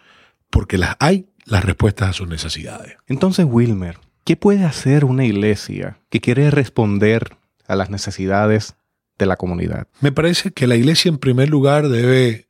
porque 0.51 0.79
las 0.79 0.97
hay, 0.99 1.27
las 1.45 1.65
respuestas 1.65 2.11
a 2.11 2.13
sus 2.13 2.29
necesidades. 2.29 2.97
Entonces, 3.07 3.47
Wilmer, 3.49 3.99
¿qué 4.25 4.37
puede 4.37 4.65
hacer 4.65 5.05
una 5.05 5.25
iglesia 5.25 6.01
que 6.11 6.21
quiere 6.21 6.51
responder 6.51 7.37
a 7.67 7.77
las 7.77 7.89
necesidades 7.89 8.75
de 9.17 9.27
la 9.27 9.37
comunidad? 9.37 9.87
Me 10.01 10.11
parece 10.11 10.51
que 10.51 10.67
la 10.67 10.77
iglesia 10.77 11.09
en 11.09 11.19
primer 11.19 11.49
lugar 11.49 11.89
debe 11.89 12.49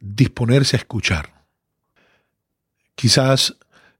disponerse 0.00 0.76
a 0.76 0.80
escuchar 0.80 1.35
Quizás 2.96 3.56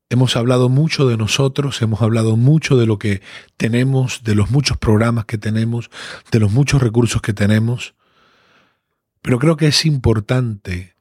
hemos 0.08 0.36
hablado 0.36 0.68
mucho 0.68 1.06
de 1.06 1.16
nosotros, 1.16 1.80
hemos 1.82 2.02
hablado 2.02 2.36
mucho 2.36 2.76
de 2.76 2.86
lo 2.86 2.98
que 2.98 3.22
tenemos, 3.56 4.24
de 4.24 4.34
los 4.34 4.50
muchos 4.50 4.78
programas 4.78 5.26
que 5.26 5.38
tenemos, 5.38 5.90
de 6.32 6.40
los 6.40 6.50
muchos 6.50 6.82
recursos 6.82 7.22
que 7.22 7.32
tenemos, 7.32 7.94
pero 9.22 9.38
creo 9.38 9.56
que 9.56 9.66
es 9.66 9.84
importante 9.84 10.94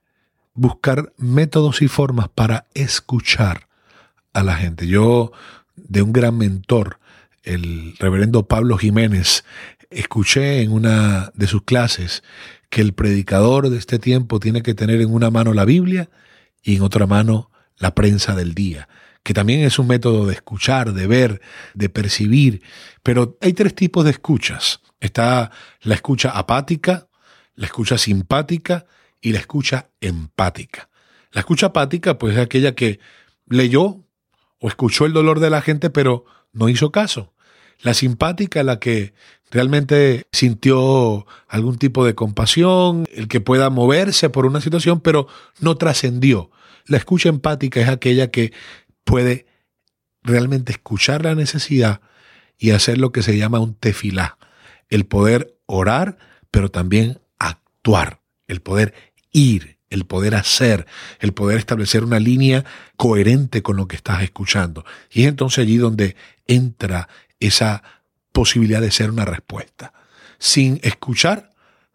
buscar 0.54 1.14
métodos 1.18 1.82
y 1.82 1.88
formas 1.88 2.28
para 2.28 2.68
escuchar 2.74 3.68
a 4.34 4.44
la 4.44 4.56
gente. 4.56 4.88
Yo, 4.88 5.32
de 5.76 6.02
un 6.02 6.12
gran 6.12 6.38
mentor, 6.38 7.00
el 7.44 7.96
reverendo 7.98 8.48
Pablo 8.48 8.78
Jiménez, 8.78 9.46
escuché 9.90 10.62
en 10.62 10.72
una 10.72 11.32
de 11.36 11.48
sus 11.48 11.62
clases 11.62 12.24
que 12.70 12.82
el 12.82 12.94
predicador 12.94 13.70
de 13.70 13.78
este 13.78 14.00
tiempo 14.00 14.40
tiene 14.40 14.64
que 14.64 14.74
tener 14.74 15.00
en 15.00 15.14
una 15.14 15.30
mano 15.30 15.54
la 15.54 15.64
Biblia 15.64 16.10
y 16.62 16.76
en 16.76 16.82
otra 16.82 17.06
mano 17.06 17.52
la 17.78 17.96
prensa 17.96 18.36
del 18.36 18.54
día, 18.54 18.88
que 19.24 19.34
también 19.34 19.62
es 19.62 19.80
un 19.80 19.88
método 19.88 20.26
de 20.26 20.34
escuchar, 20.34 20.94
de 20.94 21.08
ver, 21.08 21.42
de 21.74 21.90
percibir, 21.90 22.62
pero 23.04 23.38
hay 23.42 23.54
tres 23.54 23.76
tipos 23.76 24.06
de 24.06 24.12
escuchas. 24.12 24.82
Está 25.00 25.52
la 25.82 25.96
escucha 25.96 26.30
apática, 26.32 27.08
la 27.56 27.66
escucha 27.66 27.98
simpática 27.98 28.86
y 29.22 29.32
la 29.32 29.40
escucha 29.40 29.90
empática. 30.02 30.90
La 31.32 31.42
escucha 31.42 31.68
apática, 31.68 32.18
pues 32.18 32.36
es 32.36 32.42
aquella 32.42 32.76
que 32.76 33.00
leyó 33.48 34.06
o 34.60 34.68
escuchó 34.68 35.06
el 35.06 35.14
dolor 35.14 35.40
de 35.40 35.50
la 35.50 35.62
gente, 35.62 35.90
pero 35.90 36.26
no 36.54 36.70
hizo 36.70 36.92
caso. 36.92 37.34
La 37.82 37.94
simpática, 37.94 38.64
la 38.64 38.80
que 38.80 39.14
realmente 39.52 40.28
sintió 40.32 41.26
algún 41.48 41.78
tipo 41.78 42.06
de 42.06 42.16
compasión, 42.16 43.08
el 43.14 43.28
que 43.28 43.42
pueda 43.42 43.70
moverse 43.70 44.30
por 44.30 44.46
una 44.46 44.62
situación, 44.62 45.02
pero 45.02 45.28
no 45.60 45.76
trascendió. 45.78 46.52
La 46.86 46.98
escucha 46.98 47.30
empática 47.30 47.82
es 47.82 47.90
aquella 47.90 48.30
que 48.30 48.54
puede 49.04 49.48
realmente 50.24 50.72
escuchar 50.72 51.24
la 51.24 51.36
necesidad 51.36 52.02
y 52.58 52.72
hacer 52.72 52.98
lo 52.98 53.12
que 53.12 53.24
se 53.24 53.38
llama 53.38 53.60
un 53.60 53.76
tefilá, 53.76 54.38
el 54.90 55.06
poder 55.06 55.58
orar, 55.66 56.18
pero 56.52 56.70
también 56.70 57.20
actuar, 57.38 58.22
el 58.48 58.62
poder 58.62 58.94
ir, 59.32 59.78
el 59.90 60.06
poder 60.06 60.36
hacer, 60.36 60.86
el 61.20 61.34
poder 61.34 61.58
establecer 61.58 62.04
una 62.04 62.20
línea 62.20 62.66
coherente 62.98 63.62
con 63.62 63.78
lo 63.78 63.88
que 63.88 63.96
estás 63.96 64.24
escuchando. 64.24 64.86
Y 65.12 65.24
es 65.24 65.30
entonces 65.30 65.60
allí 65.60 65.78
donde 65.78 66.16
entra 66.48 67.10
esa 67.40 67.84
posibilidad 68.32 68.82
de 68.82 68.92
ser 68.92 69.10
una 69.10 69.26
respuesta. 69.26 69.94
Sin 70.38 70.80
escuchar, 70.84 71.52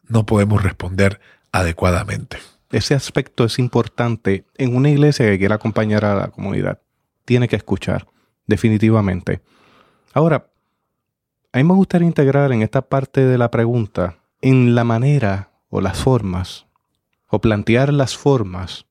no 0.09 0.26
podemos 0.26 0.62
responder 0.62 1.20
adecuadamente. 1.52 2.38
Ese 2.70 2.94
aspecto 2.94 3.44
es 3.44 3.58
importante 3.58 4.44
en 4.56 4.76
una 4.76 4.90
iglesia 4.90 5.26
que 5.26 5.38
quiera 5.38 5.56
acompañar 5.56 6.04
a 6.04 6.14
la 6.14 6.28
comunidad. 6.28 6.80
Tiene 7.24 7.48
que 7.48 7.56
escuchar, 7.56 8.06
definitivamente. 8.46 9.40
Ahora, 10.12 10.46
a 11.52 11.58
mí 11.58 11.64
me 11.64 11.74
gustaría 11.74 12.06
integrar 12.06 12.52
en 12.52 12.62
esta 12.62 12.82
parte 12.82 13.24
de 13.24 13.38
la 13.38 13.50
pregunta, 13.50 14.18
en 14.40 14.74
la 14.74 14.84
manera 14.84 15.50
o 15.68 15.80
las 15.80 15.98
formas, 15.98 16.66
o 17.28 17.40
plantear 17.40 17.92
las 17.92 18.16
formas 18.16 18.86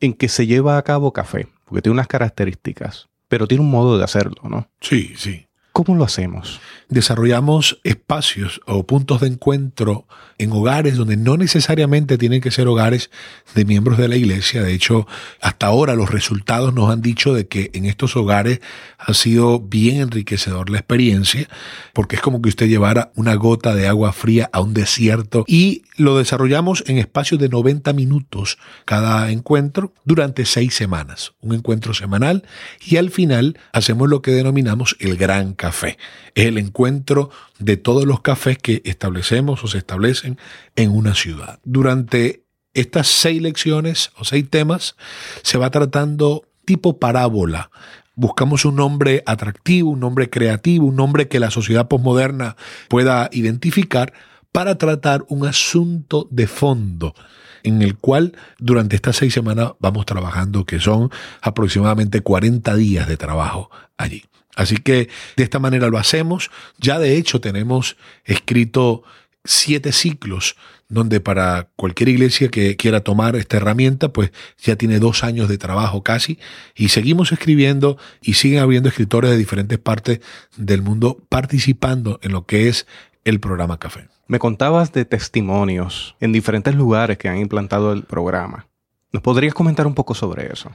en 0.00 0.14
que 0.14 0.28
se 0.28 0.46
lleva 0.46 0.78
a 0.78 0.82
cabo 0.82 1.12
café, 1.12 1.48
porque 1.64 1.82
tiene 1.82 1.94
unas 1.94 2.06
características, 2.06 3.08
pero 3.28 3.46
tiene 3.46 3.64
un 3.64 3.70
modo 3.70 3.98
de 3.98 4.04
hacerlo, 4.04 4.42
¿no? 4.48 4.68
Sí, 4.80 5.14
sí. 5.16 5.46
¿Cómo 5.72 5.96
lo 5.96 6.04
hacemos? 6.04 6.60
Desarrollamos 6.88 7.80
espacios 7.84 8.60
o 8.66 8.84
puntos 8.86 9.20
de 9.20 9.28
encuentro 9.28 10.06
en 10.40 10.52
hogares 10.52 10.96
donde 10.96 11.18
no 11.18 11.36
necesariamente 11.36 12.16
tienen 12.16 12.40
que 12.40 12.50
ser 12.50 12.66
hogares 12.66 13.10
de 13.54 13.66
miembros 13.66 13.98
de 13.98 14.08
la 14.08 14.16
iglesia. 14.16 14.62
De 14.62 14.72
hecho, 14.72 15.06
hasta 15.42 15.66
ahora 15.66 15.94
los 15.94 16.10
resultados 16.10 16.72
nos 16.72 16.90
han 16.90 17.02
dicho 17.02 17.34
de 17.34 17.46
que 17.46 17.70
en 17.74 17.84
estos 17.84 18.16
hogares 18.16 18.60
ha 18.98 19.12
sido 19.12 19.60
bien 19.60 20.00
enriquecedor 20.00 20.70
la 20.70 20.78
experiencia, 20.78 21.46
porque 21.92 22.16
es 22.16 22.22
como 22.22 22.40
que 22.40 22.48
usted 22.48 22.68
llevara 22.68 23.12
una 23.16 23.34
gota 23.34 23.74
de 23.74 23.86
agua 23.86 24.12
fría 24.14 24.48
a 24.52 24.60
un 24.60 24.72
desierto 24.72 25.44
y 25.46 25.82
lo 25.96 26.16
desarrollamos 26.16 26.84
en 26.86 26.96
espacios 26.96 27.38
de 27.38 27.50
90 27.50 27.92
minutos 27.92 28.56
cada 28.86 29.30
encuentro 29.30 29.92
durante 30.04 30.46
seis 30.46 30.74
semanas, 30.74 31.34
un 31.42 31.54
encuentro 31.54 31.92
semanal 31.92 32.44
y 32.82 32.96
al 32.96 33.10
final 33.10 33.58
hacemos 33.72 34.08
lo 34.08 34.22
que 34.22 34.30
denominamos 34.30 34.96
el 35.00 35.18
gran 35.18 35.52
café. 35.52 35.98
Es 36.34 36.46
el 36.46 36.56
encuentro 36.56 37.30
de 37.60 37.76
todos 37.76 38.06
los 38.06 38.20
cafés 38.20 38.58
que 38.58 38.82
establecemos 38.84 39.62
o 39.62 39.68
se 39.68 39.78
establecen 39.78 40.38
en 40.76 40.90
una 40.90 41.14
ciudad. 41.14 41.60
Durante 41.64 42.44
estas 42.74 43.06
seis 43.08 43.40
lecciones 43.40 44.10
o 44.16 44.24
seis 44.24 44.48
temas 44.48 44.96
se 45.42 45.58
va 45.58 45.70
tratando 45.70 46.48
tipo 46.64 46.98
parábola. 46.98 47.70
Buscamos 48.14 48.64
un 48.64 48.76
nombre 48.76 49.22
atractivo, 49.26 49.90
un 49.90 50.00
nombre 50.00 50.30
creativo, 50.30 50.86
un 50.86 50.96
nombre 50.96 51.28
que 51.28 51.40
la 51.40 51.50
sociedad 51.50 51.88
posmoderna 51.88 52.56
pueda 52.88 53.28
identificar 53.32 54.12
para 54.52 54.76
tratar 54.76 55.24
un 55.28 55.46
asunto 55.46 56.26
de 56.30 56.46
fondo 56.46 57.14
en 57.62 57.82
el 57.82 57.96
cual 57.96 58.36
durante 58.58 58.96
estas 58.96 59.16
seis 59.16 59.34
semanas 59.34 59.72
vamos 59.78 60.06
trabajando, 60.06 60.64
que 60.64 60.80
son 60.80 61.10
aproximadamente 61.40 62.20
40 62.20 62.74
días 62.76 63.08
de 63.08 63.16
trabajo 63.16 63.70
allí. 63.96 64.24
Así 64.56 64.76
que 64.76 65.08
de 65.36 65.44
esta 65.44 65.58
manera 65.58 65.88
lo 65.88 65.98
hacemos. 65.98 66.50
Ya 66.78 66.98
de 66.98 67.16
hecho 67.16 67.40
tenemos 67.40 67.96
escrito 68.24 69.02
siete 69.44 69.92
ciclos 69.92 70.56
donde 70.90 71.20
para 71.20 71.68
cualquier 71.76 72.08
iglesia 72.08 72.48
que 72.48 72.76
quiera 72.76 73.00
tomar 73.00 73.36
esta 73.36 73.56
herramienta, 73.56 74.12
pues 74.12 74.32
ya 74.58 74.76
tiene 74.76 74.98
dos 74.98 75.22
años 75.22 75.48
de 75.48 75.56
trabajo 75.56 76.02
casi 76.02 76.38
y 76.74 76.88
seguimos 76.88 77.32
escribiendo 77.32 77.96
y 78.20 78.34
siguen 78.34 78.58
habiendo 78.58 78.88
escritores 78.88 79.30
de 79.30 79.36
diferentes 79.38 79.78
partes 79.78 80.20
del 80.56 80.82
mundo 80.82 81.24
participando 81.28 82.18
en 82.22 82.32
lo 82.32 82.44
que 82.44 82.68
es 82.68 82.86
el 83.24 83.40
programa 83.40 83.78
Café. 83.78 84.08
Me 84.26 84.38
contabas 84.38 84.92
de 84.92 85.04
testimonios 85.04 86.16
en 86.20 86.32
diferentes 86.32 86.74
lugares 86.74 87.18
que 87.18 87.28
han 87.28 87.38
implantado 87.38 87.92
el 87.92 88.04
programa. 88.04 88.66
¿Nos 89.12 89.22
podrías 89.22 89.54
comentar 89.54 89.86
un 89.86 89.94
poco 89.94 90.14
sobre 90.14 90.52
eso? 90.52 90.70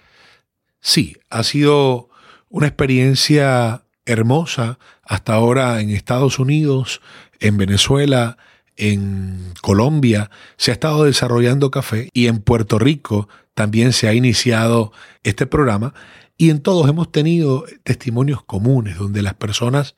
Sí, 0.81 1.17
ha 1.29 1.43
sido 1.43 2.09
una 2.49 2.67
experiencia 2.67 3.83
hermosa 4.05 4.77
hasta 5.03 5.33
ahora 5.33 5.81
en 5.81 5.89
Estados 5.89 6.37
Unidos, 6.37 7.01
en 7.39 7.57
Venezuela, 7.57 8.37
en 8.77 9.53
Colombia 9.61 10.29
se 10.57 10.71
ha 10.71 10.73
estado 10.73 11.05
desarrollando 11.05 11.71
café 11.71 12.09
y 12.13 12.27
en 12.27 12.39
Puerto 12.39 12.79
Rico 12.79 13.29
también 13.53 13.93
se 13.93 14.07
ha 14.07 14.13
iniciado 14.13 14.91
este 15.23 15.45
programa 15.45 15.93
y 16.37 16.49
en 16.49 16.59
todos 16.59 16.89
hemos 16.89 17.11
tenido 17.11 17.65
testimonios 17.83 18.43
comunes 18.43 18.97
donde 18.97 19.21
las 19.21 19.35
personas 19.35 19.95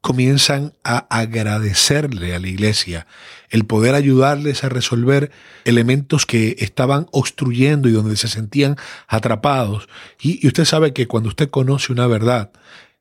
comienzan 0.00 0.72
a 0.84 0.98
agradecerle 1.10 2.34
a 2.34 2.38
la 2.38 2.46
iglesia 2.46 3.08
el 3.48 3.64
poder 3.64 3.96
ayudarles 3.96 4.62
a 4.62 4.68
resolver 4.68 5.32
elementos 5.64 6.26
que 6.26 6.54
estaban 6.60 7.08
obstruyendo 7.10 7.88
y 7.88 7.92
donde 7.92 8.16
se 8.16 8.28
sentían 8.28 8.76
atrapados. 9.08 9.88
Y, 10.20 10.46
usted 10.46 10.64
sabe 10.64 10.92
que 10.92 11.08
cuando 11.08 11.28
usted 11.28 11.50
conoce 11.50 11.92
una 11.92 12.06
verdad, 12.06 12.52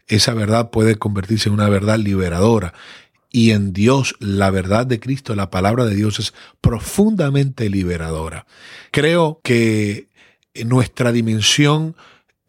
esa 0.07 0.33
verdad 0.33 0.71
puede 0.71 0.95
convertirse 0.95 1.49
en 1.49 1.53
una 1.53 1.69
verdad 1.69 1.99
liberadora. 1.99 2.73
Y 3.31 3.51
en 3.51 3.73
Dios, 3.73 4.15
la 4.19 4.49
verdad 4.49 4.87
de 4.87 4.99
Cristo, 4.99 5.35
la 5.35 5.51
palabra 5.51 5.85
de 5.85 5.93
Dios 5.93 6.17
es 6.17 6.33
profundamente 6.59 7.69
liberadora. 7.69 8.47
Creo 8.89 9.39
que 9.43 10.07
nuestra 10.65 11.11
dimensión 11.11 11.95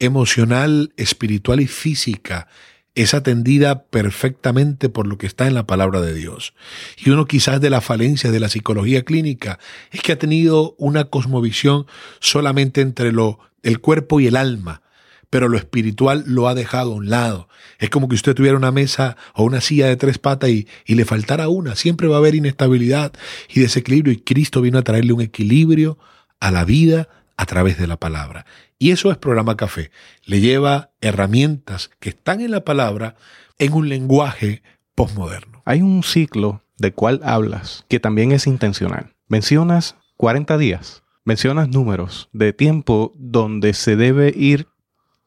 emocional, 0.00 0.92
espiritual 0.96 1.60
y 1.60 1.66
física 1.66 2.48
es 2.94 3.14
atendida 3.14 3.84
perfectamente 3.84 4.88
por 4.88 5.06
lo 5.06 5.16
que 5.16 5.26
está 5.26 5.46
en 5.46 5.54
la 5.54 5.66
palabra 5.66 6.00
de 6.00 6.14
Dios. 6.14 6.54
Y 6.96 7.10
uno 7.10 7.26
quizás 7.26 7.60
de 7.60 7.70
las 7.70 7.84
falencias 7.84 8.32
de 8.32 8.40
la 8.40 8.48
psicología 8.48 9.04
clínica 9.04 9.58
es 9.92 10.02
que 10.02 10.12
ha 10.12 10.18
tenido 10.18 10.74
una 10.78 11.04
cosmovisión 11.04 11.86
solamente 12.18 12.80
entre 12.80 13.12
lo, 13.12 13.38
el 13.62 13.80
cuerpo 13.80 14.18
y 14.20 14.26
el 14.26 14.36
alma, 14.36 14.82
pero 15.30 15.48
lo 15.48 15.56
espiritual 15.56 16.24
lo 16.26 16.48
ha 16.48 16.54
dejado 16.54 16.92
a 16.92 16.96
un 16.96 17.10
lado. 17.10 17.48
Es 17.78 17.90
como 17.90 18.08
que 18.08 18.16
usted 18.16 18.34
tuviera 18.34 18.56
una 18.56 18.72
mesa 18.72 19.16
o 19.34 19.44
una 19.44 19.60
silla 19.60 19.86
de 19.86 19.96
tres 19.96 20.18
patas 20.18 20.50
y, 20.50 20.66
y 20.84 20.96
le 20.96 21.04
faltara 21.04 21.48
una. 21.48 21.76
Siempre 21.76 22.08
va 22.08 22.16
a 22.16 22.18
haber 22.18 22.34
inestabilidad 22.34 23.12
y 23.48 23.60
desequilibrio 23.60 24.12
y 24.12 24.18
Cristo 24.18 24.60
vino 24.60 24.78
a 24.78 24.82
traerle 24.82 25.12
un 25.12 25.20
equilibrio 25.20 25.96
a 26.40 26.50
la 26.50 26.64
vida 26.64 27.08
a 27.40 27.46
través 27.46 27.78
de 27.78 27.86
la 27.86 27.96
palabra. 27.96 28.44
Y 28.78 28.90
eso 28.90 29.10
es 29.10 29.16
programa 29.16 29.56
café. 29.56 29.90
Le 30.26 30.40
lleva 30.40 30.90
herramientas 31.00 31.90
que 31.98 32.10
están 32.10 32.42
en 32.42 32.50
la 32.50 32.66
palabra 32.66 33.16
en 33.58 33.72
un 33.72 33.88
lenguaje 33.88 34.62
postmoderno. 34.94 35.62
Hay 35.64 35.80
un 35.80 36.02
ciclo 36.02 36.62
del 36.76 36.92
cual 36.92 37.22
hablas 37.24 37.86
que 37.88 37.98
también 37.98 38.32
es 38.32 38.46
intencional. 38.46 39.14
Mencionas 39.26 39.96
40 40.18 40.58
días, 40.58 41.02
mencionas 41.24 41.70
números 41.70 42.28
de 42.34 42.52
tiempo 42.52 43.14
donde 43.16 43.72
se 43.72 43.96
debe 43.96 44.34
ir 44.36 44.68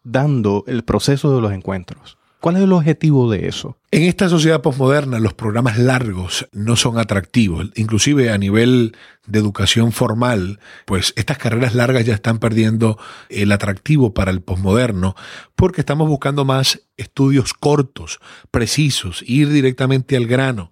dando 0.04 0.65
el 0.67 0.84
proceso 0.84 1.36
de 1.36 1.41
los 1.41 1.52
encuentros. 1.52 2.19
¿Cuál 2.43 2.58
es 2.58 2.63
el 2.63 2.73
objetivo 2.73 3.32
de 3.32 3.47
eso? 3.47 3.77
En 3.89 4.03
esta 4.03 4.27
sociedad 4.27 4.62
posmoderna 4.62 5.17
los 5.17 5.34
programas 5.34 5.77
largos 5.77 6.45
no 6.51 6.75
son 6.75 6.99
atractivos, 6.99 7.71
inclusive 7.75 8.32
a 8.32 8.38
nivel 8.38 8.97
de 9.25 9.39
educación 9.39 9.93
formal, 9.93 10.60
pues 10.84 11.13
estas 11.15 11.38
carreras 11.38 11.73
largas 11.73 12.03
ya 12.03 12.13
están 12.13 12.39
perdiendo 12.39 12.99
el 13.29 13.49
atractivo 13.53 14.13
para 14.13 14.29
el 14.29 14.41
posmoderno 14.41 15.15
porque 15.56 15.79
estamos 15.79 16.10
buscando 16.10 16.43
más 16.43 16.82
estudios 16.97 17.53
cortos, 17.53 18.19
precisos, 18.51 19.23
ir 19.25 19.47
directamente 19.47 20.17
al 20.17 20.27
grano, 20.27 20.69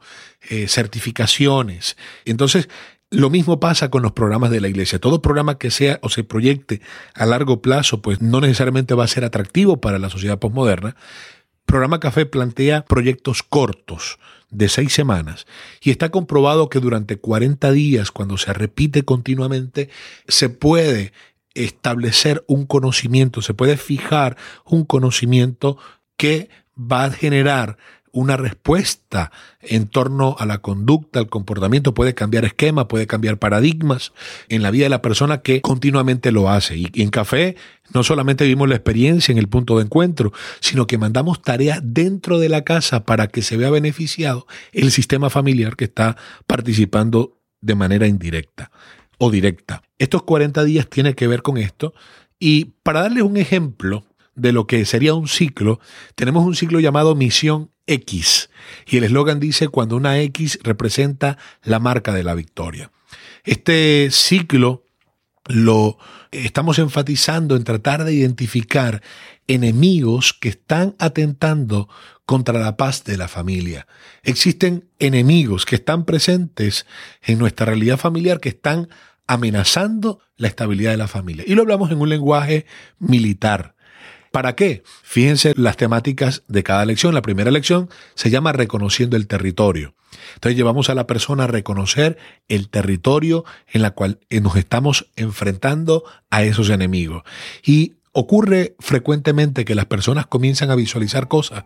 eh, 0.49 0.67
certificaciones. 0.67 1.95
Entonces, 2.25 2.67
lo 3.11 3.29
mismo 3.29 3.61
pasa 3.61 3.89
con 3.89 4.01
los 4.01 4.11
programas 4.11 4.51
de 4.51 4.59
la 4.59 4.67
iglesia. 4.67 4.99
Todo 4.99 5.21
programa 5.21 5.57
que 5.57 5.71
sea 5.71 5.99
o 6.01 6.09
se 6.09 6.25
proyecte 6.25 6.81
a 7.13 7.25
largo 7.25 7.61
plazo, 7.61 8.01
pues 8.01 8.21
no 8.21 8.41
necesariamente 8.41 8.93
va 8.93 9.05
a 9.05 9.07
ser 9.07 9.23
atractivo 9.23 9.79
para 9.79 9.99
la 9.99 10.09
sociedad 10.09 10.39
posmoderna, 10.39 10.97
Programa 11.65 11.99
Café 11.99 12.25
plantea 12.25 12.85
proyectos 12.85 13.43
cortos 13.43 14.19
de 14.49 14.67
seis 14.69 14.93
semanas 14.93 15.47
y 15.81 15.91
está 15.91 16.09
comprobado 16.09 16.69
que 16.69 16.79
durante 16.79 17.17
40 17.17 17.71
días, 17.71 18.11
cuando 18.11 18.37
se 18.37 18.53
repite 18.53 19.03
continuamente, 19.03 19.89
se 20.27 20.49
puede 20.49 21.13
establecer 21.53 22.43
un 22.47 22.65
conocimiento, 22.65 23.41
se 23.41 23.53
puede 23.53 23.77
fijar 23.77 24.37
un 24.65 24.85
conocimiento 24.85 25.77
que 26.17 26.49
va 26.77 27.05
a 27.05 27.11
generar 27.11 27.77
una 28.11 28.37
respuesta 28.37 29.31
en 29.61 29.87
torno 29.87 30.35
a 30.39 30.45
la 30.45 30.59
conducta, 30.59 31.19
al 31.19 31.29
comportamiento, 31.29 31.93
puede 31.93 32.13
cambiar 32.13 32.45
esquemas, 32.45 32.85
puede 32.85 33.07
cambiar 33.07 33.37
paradigmas 33.37 34.11
en 34.49 34.63
la 34.63 34.71
vida 34.71 34.85
de 34.85 34.89
la 34.89 35.01
persona 35.01 35.41
que 35.41 35.61
continuamente 35.61 36.31
lo 36.31 36.49
hace. 36.49 36.77
Y 36.77 36.89
en 36.95 37.09
café 37.09 37.55
no 37.93 38.03
solamente 38.03 38.43
vivimos 38.43 38.69
la 38.69 38.75
experiencia 38.75 39.31
en 39.31 39.37
el 39.37 39.47
punto 39.47 39.77
de 39.77 39.83
encuentro, 39.83 40.31
sino 40.59 40.87
que 40.87 40.97
mandamos 40.97 41.41
tareas 41.41 41.79
dentro 41.83 42.39
de 42.39 42.49
la 42.49 42.63
casa 42.63 43.05
para 43.05 43.27
que 43.27 43.41
se 43.41 43.57
vea 43.57 43.69
beneficiado 43.69 44.47
el 44.71 44.91
sistema 44.91 45.29
familiar 45.29 45.75
que 45.75 45.85
está 45.85 46.17
participando 46.47 47.37
de 47.61 47.75
manera 47.75 48.07
indirecta 48.07 48.71
o 49.17 49.29
directa. 49.29 49.83
Estos 49.99 50.23
40 50.23 50.63
días 50.63 50.89
tienen 50.89 51.13
que 51.13 51.27
ver 51.27 51.43
con 51.43 51.57
esto. 51.57 51.93
Y 52.39 52.65
para 52.81 53.01
darles 53.01 53.23
un 53.23 53.37
ejemplo 53.37 54.03
de 54.35 54.51
lo 54.51 54.65
que 54.65 54.83
sería 54.85 55.13
un 55.13 55.27
ciclo, 55.27 55.79
tenemos 56.15 56.43
un 56.45 56.55
ciclo 56.55 56.79
llamado 56.79 57.15
Misión 57.15 57.69
X. 57.91 58.49
Y 58.87 58.97
el 58.97 59.03
eslogan 59.03 59.39
dice 59.39 59.67
cuando 59.67 59.95
una 59.95 60.19
X 60.19 60.59
representa 60.63 61.37
la 61.63 61.79
marca 61.79 62.13
de 62.13 62.23
la 62.23 62.35
victoria. 62.35 62.91
Este 63.43 64.09
ciclo 64.11 64.83
lo 65.45 65.97
estamos 66.31 66.79
enfatizando 66.79 67.55
en 67.55 67.63
tratar 67.63 68.03
de 68.03 68.13
identificar 68.13 69.01
enemigos 69.47 70.33
que 70.33 70.49
están 70.49 70.95
atentando 70.99 71.89
contra 72.25 72.59
la 72.59 72.77
paz 72.77 73.03
de 73.03 73.17
la 73.17 73.27
familia. 73.27 73.87
Existen 74.23 74.87
enemigos 74.99 75.65
que 75.65 75.75
están 75.75 76.05
presentes 76.05 76.85
en 77.21 77.39
nuestra 77.39 77.65
realidad 77.65 77.97
familiar 77.97 78.39
que 78.39 78.49
están 78.49 78.87
amenazando 79.27 80.19
la 80.37 80.47
estabilidad 80.47 80.91
de 80.91 80.97
la 80.97 81.07
familia. 81.07 81.43
Y 81.47 81.55
lo 81.55 81.63
hablamos 81.63 81.91
en 81.91 81.99
un 81.99 82.09
lenguaje 82.09 82.65
militar. 82.99 83.75
¿Para 84.31 84.55
qué? 84.55 84.83
Fíjense 85.03 85.53
las 85.57 85.77
temáticas 85.77 86.43
de 86.47 86.63
cada 86.63 86.85
lección. 86.85 87.13
La 87.13 87.21
primera 87.21 87.51
lección 87.51 87.89
se 88.15 88.29
llama 88.29 88.53
reconociendo 88.53 89.17
el 89.17 89.27
territorio. 89.27 89.93
Entonces 90.35 90.57
llevamos 90.57 90.89
a 90.89 90.95
la 90.95 91.07
persona 91.07 91.45
a 91.45 91.47
reconocer 91.47 92.17
el 92.47 92.69
territorio 92.69 93.43
en 93.67 93.81
la 93.81 93.91
cual 93.91 94.19
nos 94.29 94.55
estamos 94.55 95.07
enfrentando 95.15 96.03
a 96.29 96.43
esos 96.43 96.69
enemigos. 96.69 97.23
Y 97.63 97.93
ocurre 98.13 98.75
frecuentemente 98.79 99.65
que 99.65 99.75
las 99.75 99.85
personas 99.85 100.27
comienzan 100.27 100.69
a 100.69 100.75
visualizar 100.75 101.27
cosas 101.27 101.63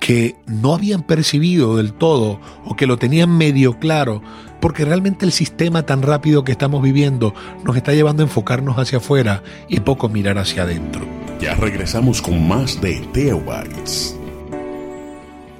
que 0.00 0.34
no 0.46 0.74
habían 0.74 1.04
percibido 1.06 1.76
del 1.76 1.92
todo 1.92 2.40
o 2.64 2.76
que 2.76 2.86
lo 2.86 2.98
tenían 2.98 3.36
medio 3.36 3.78
claro, 3.78 4.22
porque 4.60 4.84
realmente 4.84 5.24
el 5.24 5.32
sistema 5.32 5.84
tan 5.84 6.02
rápido 6.02 6.44
que 6.44 6.52
estamos 6.52 6.82
viviendo 6.82 7.34
nos 7.64 7.76
está 7.76 7.92
llevando 7.92 8.22
a 8.22 8.26
enfocarnos 8.26 8.78
hacia 8.78 8.98
afuera 8.98 9.42
y 9.68 9.80
poco 9.80 10.08
mirar 10.08 10.38
hacia 10.38 10.62
adentro. 10.62 11.02
Ya 11.40 11.54
regresamos 11.54 12.22
con 12.22 12.46
más 12.46 12.80
de 12.80 13.00
Teobytes. 13.12 14.16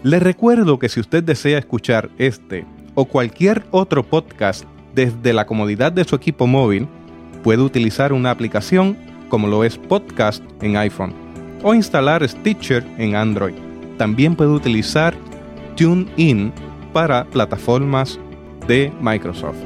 Les 0.03 0.23
recuerdo 0.23 0.79
que 0.79 0.89
si 0.89 1.01
usted 1.01 1.23
desea 1.23 1.59
escuchar 1.59 2.11
este 2.19 2.65
o 2.95 3.07
cualquier 3.07 3.67
otro 3.73 4.03
podcast 4.03 4.65
desde 4.95 5.33
la 5.33 5.47
comodidad 5.47 5.93
de 5.93 6.05
su 6.05 6.17
equipo 6.17 6.47
móvil, 6.47 6.89
puede 7.43 7.63
utilizar 7.63 8.13
una 8.13 8.31
aplicación 8.31 8.97
como 9.29 9.49
lo 9.49 9.65
es 9.65 9.77
Podcast 9.77 10.43
en 10.63 10.77
iPhone 10.77 11.13
o 11.63 11.75
instalar 11.75 12.27
Stitcher 12.29 12.87
en 12.99 13.17
Android. 13.17 13.55
También 13.99 14.37
puede 14.37 14.51
utilizar 14.51 15.15
TuneIn 15.77 16.53
para 16.93 17.25
plataformas 17.25 18.19
de 18.67 18.93
Microsoft. 19.01 19.59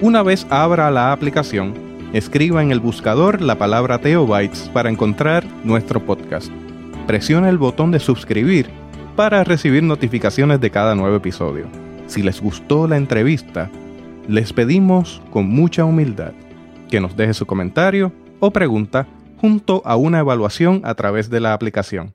Una 0.00 0.22
vez 0.22 0.46
abra 0.50 0.90
la 0.90 1.12
aplicación, 1.12 1.74
escriba 2.12 2.62
en 2.62 2.70
el 2.70 2.80
buscador 2.80 3.40
la 3.40 3.58
palabra 3.58 3.98
Teobytes 3.98 4.70
para 4.72 4.90
encontrar 4.90 5.44
nuestro 5.64 6.04
podcast. 6.04 6.50
Presione 7.06 7.48
el 7.48 7.58
botón 7.58 7.90
de 7.90 8.00
suscribir 8.00 8.68
para 9.16 9.44
recibir 9.44 9.82
notificaciones 9.82 10.60
de 10.60 10.70
cada 10.70 10.94
nuevo 10.94 11.16
episodio. 11.16 11.66
Si 12.06 12.22
les 12.22 12.40
gustó 12.40 12.86
la 12.86 12.96
entrevista, 12.96 13.70
les 14.28 14.52
pedimos 14.52 15.22
con 15.30 15.48
mucha 15.48 15.84
humildad 15.84 16.32
que 16.90 17.00
nos 17.00 17.16
deje 17.16 17.34
su 17.34 17.46
comentario 17.46 18.12
o 18.40 18.50
pregunta 18.50 19.06
junto 19.40 19.82
a 19.84 19.96
una 19.96 20.20
evaluación 20.20 20.80
a 20.84 20.94
través 20.94 21.30
de 21.30 21.40
la 21.40 21.52
aplicación. 21.52 22.14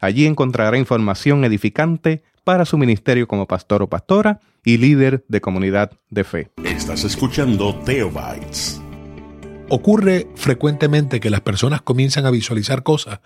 Allí 0.00 0.26
encontrará 0.26 0.78
información 0.78 1.44
edificante 1.44 2.22
para 2.44 2.64
su 2.64 2.78
ministerio 2.78 3.26
como 3.28 3.46
pastor 3.46 3.82
o 3.82 3.88
pastora 3.88 4.40
y 4.64 4.78
líder 4.78 5.24
de 5.28 5.40
comunidad 5.40 5.92
de 6.10 6.24
fe. 6.24 6.50
Estás 6.64 7.04
escuchando 7.04 7.78
Teobytes. 7.80 8.80
Ocurre 9.70 10.28
frecuentemente 10.34 11.20
que 11.20 11.28
las 11.28 11.42
personas 11.42 11.82
comienzan 11.82 12.24
a 12.24 12.30
visualizar 12.30 12.82
cosas 12.82 13.20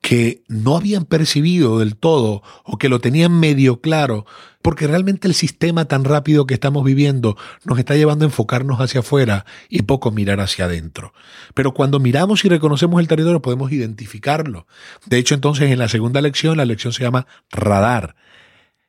que 0.00 0.42
no 0.48 0.76
habían 0.76 1.04
percibido 1.04 1.78
del 1.78 1.96
todo 1.96 2.42
o 2.64 2.78
que 2.78 2.88
lo 2.88 3.00
tenían 3.00 3.38
medio 3.38 3.80
claro, 3.80 4.24
porque 4.62 4.86
realmente 4.86 5.28
el 5.28 5.34
sistema 5.34 5.86
tan 5.86 6.04
rápido 6.04 6.46
que 6.46 6.54
estamos 6.54 6.84
viviendo 6.84 7.36
nos 7.64 7.78
está 7.78 7.96
llevando 7.96 8.24
a 8.24 8.28
enfocarnos 8.28 8.80
hacia 8.80 9.00
afuera 9.00 9.44
y 9.68 9.82
poco 9.82 10.10
mirar 10.10 10.40
hacia 10.40 10.66
adentro. 10.66 11.12
Pero 11.54 11.72
cuando 11.74 12.00
miramos 12.00 12.44
y 12.44 12.48
reconocemos 12.48 13.00
el 13.00 13.08
territorio 13.08 13.42
podemos 13.42 13.72
identificarlo. 13.72 14.66
De 15.06 15.18
hecho, 15.18 15.34
entonces 15.34 15.70
en 15.70 15.78
la 15.78 15.88
segunda 15.88 16.20
lección, 16.20 16.56
la 16.56 16.64
lección 16.64 16.92
se 16.92 17.02
llama 17.02 17.26
radar. 17.50 18.16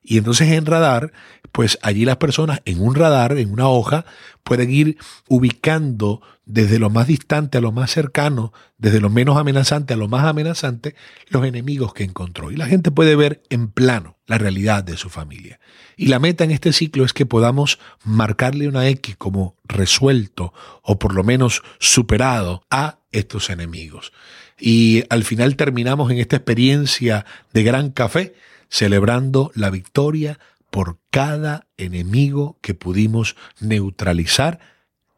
Y 0.03 0.17
entonces 0.17 0.49
en 0.49 0.65
radar, 0.65 1.11
pues 1.51 1.77
allí 1.83 2.05
las 2.05 2.17
personas 2.17 2.61
en 2.65 2.81
un 2.81 2.95
radar, 2.95 3.37
en 3.37 3.51
una 3.51 3.67
hoja, 3.67 4.05
pueden 4.43 4.71
ir 4.71 4.97
ubicando 5.27 6.21
desde 6.51 6.79
lo 6.79 6.89
más 6.89 7.07
distante 7.07 7.57
a 7.57 7.61
lo 7.61 7.71
más 7.71 7.91
cercano, 7.91 8.51
desde 8.77 8.99
lo 8.99 9.09
menos 9.09 9.37
amenazante 9.37 9.93
a 9.93 9.97
lo 9.97 10.09
más 10.09 10.25
amenazante, 10.25 10.95
los 11.29 11.45
enemigos 11.45 11.93
que 11.93 12.03
encontró. 12.03 12.51
Y 12.51 12.57
la 12.57 12.65
gente 12.65 12.91
puede 12.91 13.15
ver 13.15 13.41
en 13.49 13.69
plano 13.69 14.17
la 14.27 14.37
realidad 14.37 14.83
de 14.83 14.97
su 14.97 15.09
familia. 15.09 15.61
Y 15.95 16.07
la 16.07 16.19
meta 16.19 16.43
en 16.43 16.51
este 16.51 16.73
ciclo 16.73 17.05
es 17.05 17.13
que 17.13 17.25
podamos 17.25 17.79
marcarle 18.03 18.67
una 18.67 18.87
X 18.89 19.15
como 19.17 19.55
resuelto 19.63 20.53
o 20.81 20.99
por 20.99 21.13
lo 21.13 21.23
menos 21.23 21.63
superado 21.79 22.63
a 22.69 22.99
estos 23.13 23.49
enemigos. 23.49 24.11
Y 24.59 25.05
al 25.09 25.23
final 25.23 25.55
terminamos 25.55 26.11
en 26.11 26.19
esta 26.19 26.35
experiencia 26.35 27.25
de 27.53 27.63
gran 27.63 27.91
café 27.91 28.35
celebrando 28.69 29.51
la 29.55 29.69
victoria 29.69 30.37
por 30.69 30.99
cada 31.11 31.67
enemigo 31.77 32.57
que 32.61 32.73
pudimos 32.73 33.35
neutralizar 33.59 34.59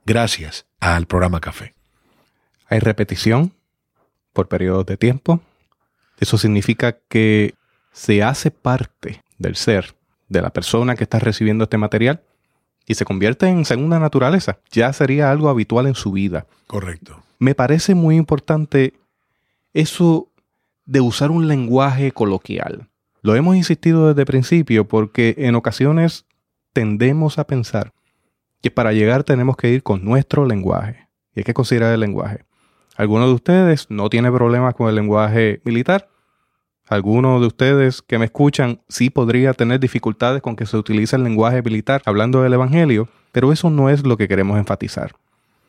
gracias 0.05 0.65
al 0.79 1.05
programa 1.05 1.39
Café. 1.39 1.73
Hay 2.67 2.79
repetición 2.79 3.53
por 4.33 4.47
periodos 4.47 4.85
de 4.85 4.97
tiempo. 4.97 5.41
Eso 6.19 6.37
significa 6.37 6.97
que 7.07 7.53
se 7.91 8.23
hace 8.23 8.51
parte 8.51 9.21
del 9.37 9.55
ser 9.55 9.95
de 10.29 10.41
la 10.41 10.49
persona 10.49 10.95
que 10.95 11.03
está 11.03 11.19
recibiendo 11.19 11.65
este 11.65 11.77
material 11.77 12.21
y 12.85 12.95
se 12.95 13.05
convierte 13.05 13.47
en 13.47 13.65
segunda 13.65 13.99
naturaleza. 13.99 14.57
Ya 14.71 14.91
sería 14.93 15.31
algo 15.31 15.49
habitual 15.49 15.87
en 15.87 15.95
su 15.95 16.11
vida. 16.11 16.47
Correcto. 16.67 17.21
Me 17.39 17.55
parece 17.55 17.95
muy 17.95 18.15
importante 18.15 18.93
eso 19.73 20.27
de 20.85 21.01
usar 21.01 21.31
un 21.31 21.47
lenguaje 21.47 22.11
coloquial. 22.11 22.87
Lo 23.21 23.35
hemos 23.35 23.55
insistido 23.55 24.09
desde 24.09 24.21
el 24.21 24.27
principio 24.27 24.87
porque 24.87 25.35
en 25.37 25.55
ocasiones 25.55 26.25
tendemos 26.73 27.37
a 27.37 27.45
pensar 27.45 27.93
que 28.63 28.71
para 28.71 28.93
llegar 28.93 29.25
tenemos 29.25 29.57
que 29.57 29.69
ir 29.69 29.83
con 29.83 30.05
nuestro 30.05 30.45
lenguaje. 30.45 31.09
Y 31.35 31.41
hay 31.41 31.43
que 31.43 31.53
considerar 31.53 31.93
el 31.93 31.99
lenguaje. 31.99 32.45
¿Alguno 32.95 33.27
de 33.27 33.33
ustedes 33.33 33.87
no 33.89 34.09
tiene 34.09 34.31
problemas 34.31 34.73
con 34.73 34.87
el 34.87 34.95
lenguaje 34.95 35.61
militar? 35.65 36.09
¿Alguno 36.87 37.41
de 37.41 37.47
ustedes 37.47 38.01
que 38.01 38.17
me 38.17 38.25
escuchan 38.25 38.81
sí 38.87 39.09
podría 39.09 39.53
tener 39.53 39.81
dificultades 39.81 40.41
con 40.41 40.55
que 40.55 40.65
se 40.65 40.77
utilice 40.77 41.17
el 41.17 41.25
lenguaje 41.25 41.61
militar 41.61 42.01
hablando 42.05 42.41
del 42.41 42.53
Evangelio? 42.53 43.09
Pero 43.33 43.51
eso 43.51 43.69
no 43.69 43.89
es 43.89 44.05
lo 44.05 44.15
que 44.15 44.29
queremos 44.29 44.57
enfatizar. 44.57 45.13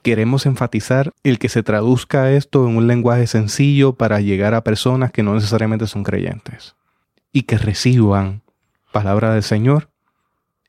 Queremos 0.02 0.46
enfatizar 0.46 1.10
el 1.24 1.40
que 1.40 1.48
se 1.48 1.64
traduzca 1.64 2.30
esto 2.30 2.68
en 2.68 2.76
un 2.76 2.86
lenguaje 2.86 3.26
sencillo 3.26 3.94
para 3.94 4.20
llegar 4.20 4.54
a 4.54 4.62
personas 4.62 5.10
que 5.10 5.24
no 5.24 5.34
necesariamente 5.34 5.88
son 5.88 6.04
creyentes 6.04 6.76
y 7.32 7.42
que 7.42 7.58
reciban 7.58 8.42
palabra 8.92 9.34
del 9.34 9.42
Señor 9.42 9.88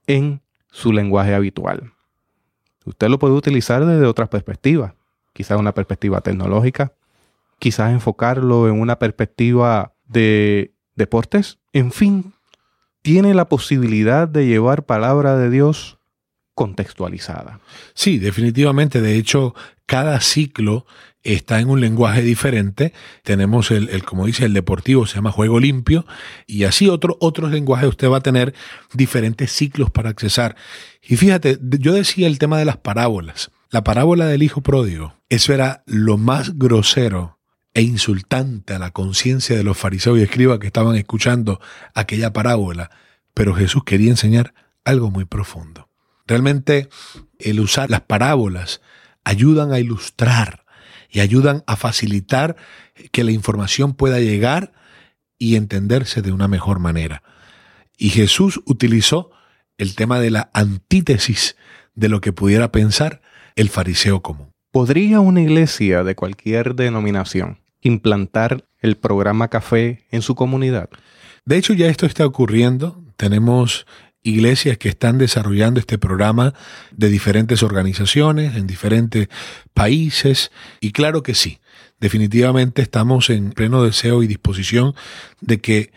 en 0.07 0.41
su 0.71 0.91
lenguaje 0.91 1.35
habitual. 1.35 1.91
Usted 2.85 3.09
lo 3.09 3.19
puede 3.19 3.33
utilizar 3.33 3.85
desde 3.85 4.05
otras 4.05 4.29
perspectivas, 4.29 4.93
quizás 5.33 5.59
una 5.59 5.73
perspectiva 5.73 6.21
tecnológica, 6.21 6.93
quizás 7.59 7.91
enfocarlo 7.91 8.67
en 8.67 8.79
una 8.79 8.99
perspectiva 8.99 9.93
de 10.07 10.73
deportes, 10.95 11.59
en 11.73 11.91
fin, 11.91 12.33
tiene 13.01 13.33
la 13.33 13.49
posibilidad 13.49 14.27
de 14.27 14.45
llevar 14.45 14.85
palabra 14.85 15.35
de 15.35 15.49
Dios 15.49 15.94
contextualizada. 16.55 17.59
Sí, 17.93 18.17
definitivamente. 18.17 19.01
De 19.01 19.15
hecho, 19.17 19.53
cada 19.85 20.19
ciclo 20.21 20.85
está 21.25 21.59
en 21.59 21.69
un 21.69 21.81
lenguaje 21.81 22.21
diferente. 22.21 22.93
Tenemos 23.23 23.71
el, 23.71 24.03
como 24.03 24.25
dice 24.25 24.45
el 24.45 24.53
deportivo, 24.53 25.05
se 25.05 25.15
llama 25.15 25.31
juego 25.31 25.59
limpio, 25.59 26.05
y 26.47 26.63
así 26.63 26.87
otro, 26.87 27.17
otros 27.19 27.51
lenguajes 27.51 27.89
usted 27.89 28.09
va 28.09 28.17
a 28.17 28.23
tener 28.23 28.53
diferentes 28.93 29.51
ciclos 29.51 29.91
para 29.91 30.09
accesar. 30.09 30.55
Y 31.03 31.17
fíjate, 31.17 31.59
yo 31.61 31.93
decía 31.93 32.27
el 32.27 32.39
tema 32.39 32.57
de 32.57 32.65
las 32.65 32.77
parábolas. 32.77 33.51
La 33.71 33.83
parábola 33.83 34.27
del 34.27 34.43
hijo 34.43 34.61
pródigo, 34.61 35.15
eso 35.27 35.53
era 35.53 35.83
lo 35.85 36.17
más 36.17 36.57
grosero 36.57 37.39
e 37.73 37.81
insultante 37.81 38.73
a 38.73 38.79
la 38.79 38.91
conciencia 38.91 39.57
de 39.57 39.63
los 39.63 39.77
fariseos 39.77 40.17
y 40.17 40.21
escribas 40.21 40.59
que 40.59 40.67
estaban 40.67 40.95
escuchando 40.95 41.59
aquella 41.93 42.31
parábola, 42.31 42.89
pero 43.33 43.53
Jesús 43.53 43.83
quería 43.83 44.11
enseñar 44.11 44.53
algo 44.85 45.11
muy 45.11 45.25
profundo. 45.25 45.89
Realmente 46.25 46.89
el 47.39 47.59
usar 47.59 47.89
las 47.89 48.01
parábolas 48.01 48.81
ayudan 49.23 49.71
a 49.71 49.79
ilustrar 49.79 50.65
y 51.09 51.19
ayudan 51.19 51.63
a 51.67 51.75
facilitar 51.75 52.55
que 53.11 53.23
la 53.23 53.31
información 53.31 53.93
pueda 53.93 54.19
llegar 54.19 54.73
y 55.37 55.55
entenderse 55.55 56.21
de 56.21 56.31
una 56.31 56.47
mejor 56.47 56.79
manera. 56.79 57.23
Y 57.97 58.09
Jesús 58.09 58.61
utilizó 58.65 59.31
el 59.77 59.95
tema 59.95 60.19
de 60.19 60.31
la 60.31 60.49
antítesis 60.53 61.55
de 61.93 62.09
lo 62.09 62.21
que 62.21 62.33
pudiera 62.33 62.71
pensar 62.71 63.21
el 63.55 63.69
fariseo 63.69 64.21
común. 64.21 64.49
¿Podría 64.71 65.21
una 65.21 65.41
iglesia 65.41 66.03
de 66.03 66.15
cualquier 66.15 66.75
denominación 66.75 67.59
implantar 67.81 68.65
el 68.79 68.97
programa 68.97 69.47
café 69.47 70.05
en 70.11 70.21
su 70.21 70.35
comunidad? 70.35 70.89
De 71.45 71.57
hecho, 71.57 71.73
ya 71.73 71.87
esto 71.87 72.05
está 72.05 72.25
ocurriendo. 72.25 73.01
Tenemos 73.15 73.85
iglesias 74.25 74.77
que 74.77 74.89
están 74.89 75.17
desarrollando 75.17 75.79
este 75.79 75.97
programa 75.97 76.53
de 76.91 77.09
diferentes 77.09 77.63
organizaciones 77.63 78.55
en 78.55 78.67
diferentes 78.67 79.29
países 79.73 80.51
y 80.81 80.91
claro 80.91 81.23
que 81.23 81.35
sí, 81.35 81.59
definitivamente 81.99 82.81
estamos 82.81 83.29
en 83.29 83.51
pleno 83.51 83.83
deseo 83.83 84.23
y 84.23 84.27
disposición 84.27 84.95
de 85.41 85.59
que 85.59 85.91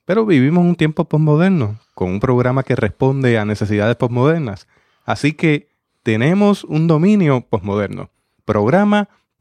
Pero 0.04 0.26
vivimos 0.26 0.64
un 0.64 0.74
tiempo 0.74 1.04
postmoderno, 1.04 1.78
con 1.94 2.10
un 2.10 2.20
programa 2.20 2.64
que 2.64 2.76
responde 2.76 3.38
a 3.38 3.44
necesidades 3.44 3.96
postmodernas. 3.96 4.66
Así 5.04 5.32
que 5.32 5.68
tenemos 6.02 6.64
un 6.64 6.88
dominio 6.88 7.42
postmoderno. 7.48 8.10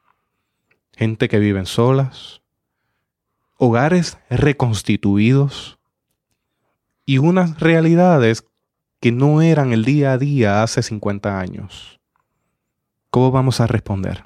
gente 0.97 1.29
que 1.29 1.37
viven 1.37 1.67
solas, 1.67 2.41
hogares 3.57 4.17
reconstituidos, 4.31 5.77
y 7.05 7.19
unas 7.19 7.59
realidades 7.59 8.43
que 8.99 9.11
no 9.11 9.41
eran 9.41 9.71
el 9.71 9.85
día 9.85 10.13
a 10.13 10.17
día 10.17 10.63
hace 10.63 10.81
50 10.81 11.39
años. 11.39 11.99
¿Cómo 13.11 13.31
vamos 13.31 13.61
a 13.61 13.67
responder? 13.67 14.25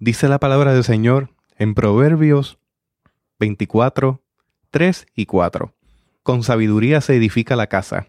Dice 0.00 0.28
la 0.28 0.40
palabra 0.40 0.74
del 0.74 0.82
Señor 0.82 1.30
en 1.56 1.74
Proverbios 1.74 2.58
24, 3.38 4.20
3 4.72 5.06
y 5.14 5.26
4. 5.26 5.72
Con 6.24 6.42
sabiduría 6.42 7.00
se 7.00 7.14
edifica 7.14 7.54
la 7.54 7.68
casa, 7.68 8.08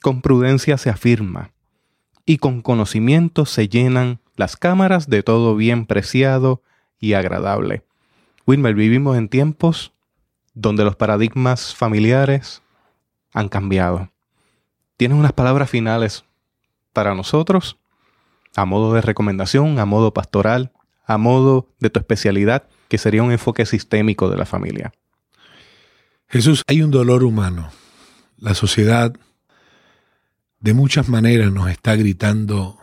con 0.00 0.22
prudencia 0.22 0.78
se 0.78 0.88
afirma, 0.88 1.52
y 2.24 2.38
con 2.38 2.62
conocimiento 2.62 3.44
se 3.44 3.68
llenan 3.68 4.20
las 4.36 4.56
cámaras 4.56 5.08
de 5.08 5.22
todo 5.22 5.56
bien 5.56 5.86
preciado 5.86 6.62
y 6.98 7.14
agradable. 7.14 7.84
Wilmer, 8.46 8.74
vivimos 8.74 9.16
en 9.16 9.28
tiempos 9.28 9.92
donde 10.54 10.84
los 10.84 10.96
paradigmas 10.96 11.74
familiares, 11.74 12.62
han 13.32 13.48
cambiado. 13.48 14.10
¿Tienes 14.96 15.18
unas 15.18 15.32
palabras 15.32 15.68
finales 15.68 16.24
para 16.92 17.14
nosotros? 17.14 17.76
A 18.54 18.64
modo 18.64 18.94
de 18.94 19.00
recomendación, 19.00 19.80
a 19.80 19.84
modo 19.84 20.14
pastoral, 20.14 20.72
a 21.04 21.18
modo 21.18 21.68
de 21.80 21.90
tu 21.90 21.98
especialidad, 21.98 22.68
que 22.88 22.98
sería 22.98 23.24
un 23.24 23.32
enfoque 23.32 23.66
sistémico 23.66 24.30
de 24.30 24.36
la 24.36 24.46
familia. 24.46 24.92
Jesús, 26.28 26.62
hay 26.68 26.82
un 26.82 26.92
dolor 26.92 27.24
humano. 27.24 27.70
La 28.38 28.54
sociedad 28.54 29.12
de 30.60 30.72
muchas 30.72 31.08
maneras 31.08 31.52
nos 31.52 31.68
está 31.68 31.96
gritando 31.96 32.78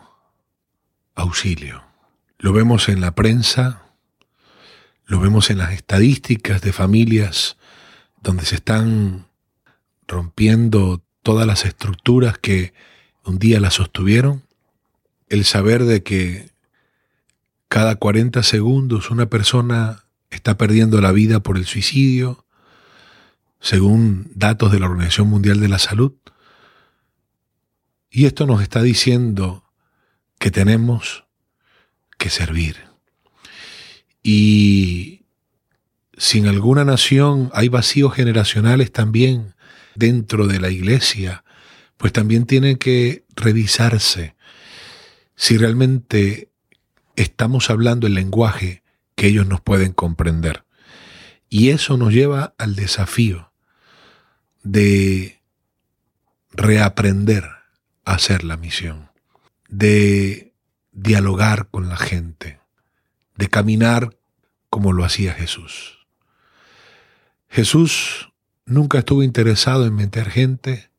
auxilio. 1.16 1.84
Lo 2.40 2.54
vemos 2.54 2.90
en 2.90 3.02
la 3.02 3.14
prensa, 3.14 3.84
lo 5.06 5.20
vemos 5.20 5.50
en 5.50 5.58
las 5.58 5.72
estadísticas 5.72 6.62
de 6.62 6.74
familias 6.74 7.58
donde 8.22 8.46
se 8.46 8.56
están 8.56 9.28
rompiendo 10.08 11.04
todas 11.24 11.46
las 11.46 11.66
estructuras 11.66 12.38
que 12.38 12.74
un 13.24 13.40
día 13.40 13.60
la 13.60 13.72
sostuvieron, 13.72 14.44
el 15.30 15.46
saber 15.46 15.86
de 15.86 16.04
que 16.04 16.52
cada 17.68 17.96
40 17.96 18.44
segundos 18.44 19.12
una 19.12 19.28
persona 19.28 20.06
está 20.30 20.58
perdiendo 20.58 21.00
la 21.02 21.12
vida 21.12 21.42
por 21.42 21.58
el 21.58 21.66
suicidio, 21.66 22.46
según 23.60 24.32
datos 24.36 24.72
de 24.72 24.80
la 24.80 24.88
Organización 24.88 25.30
Mundial 25.30 25.60
de 25.60 25.70
la 25.70 25.80
Salud. 25.80 26.14
Y 28.10 28.26
esto 28.26 28.46
nos 28.46 28.62
está 28.62 28.82
diciendo 28.82 29.61
que 30.42 30.50
tenemos 30.50 31.26
que 32.18 32.32
servir. 32.32 32.78
Y 34.24 35.22
si 36.18 36.40
en 36.40 36.48
alguna 36.48 36.84
nación 36.84 37.52
hay 37.54 37.70
vacíos 37.70 38.16
generacionales 38.16 38.92
también 38.92 39.54
dentro 39.94 40.48
de 40.48 40.60
la 40.60 40.72
iglesia, 40.72 41.44
pues 41.98 42.12
también 42.12 42.48
tiene 42.48 42.80
que 42.80 43.24
revisarse 43.36 44.36
si 45.36 45.60
realmente 45.60 46.50
estamos 47.16 47.70
hablando 47.70 48.08
el 48.08 48.16
lenguaje 48.16 48.82
que 49.14 49.28
ellos 49.28 49.46
nos 49.46 49.62
pueden 49.62 49.94
comprender. 49.94 50.66
Y 51.50 51.70
eso 51.70 51.98
nos 51.98 52.12
lleva 52.14 52.56
al 52.58 52.76
desafío 52.76 53.52
de 54.64 55.40
reaprender 56.52 57.46
a 58.06 58.16
hacer 58.16 58.44
la 58.44 58.58
misión, 58.58 59.11
de 59.72 60.54
dialogar 60.92 61.70
con 61.70 61.90
la 61.90 61.98
gente, 61.98 62.60
de 63.36 63.48
caminar 63.48 64.18
como 64.70 64.94
lo 64.94 65.04
hacía 65.04 65.34
Jesús. 65.34 66.06
Jesús 67.50 68.32
nunca 68.66 69.00
estuvo 69.00 69.24
interesado 69.24 69.86
en 69.86 69.96
meter 69.96 70.30
gente 70.30 70.92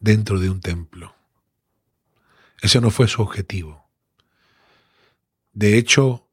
dentro 0.00 0.38
de 0.38 0.50
un 0.50 0.60
templo. 0.60 1.14
Ese 2.60 2.80
no 2.80 2.90
fue 2.90 3.08
su 3.08 3.22
objetivo. 3.22 3.88
De 5.52 5.78
hecho, 5.78 6.28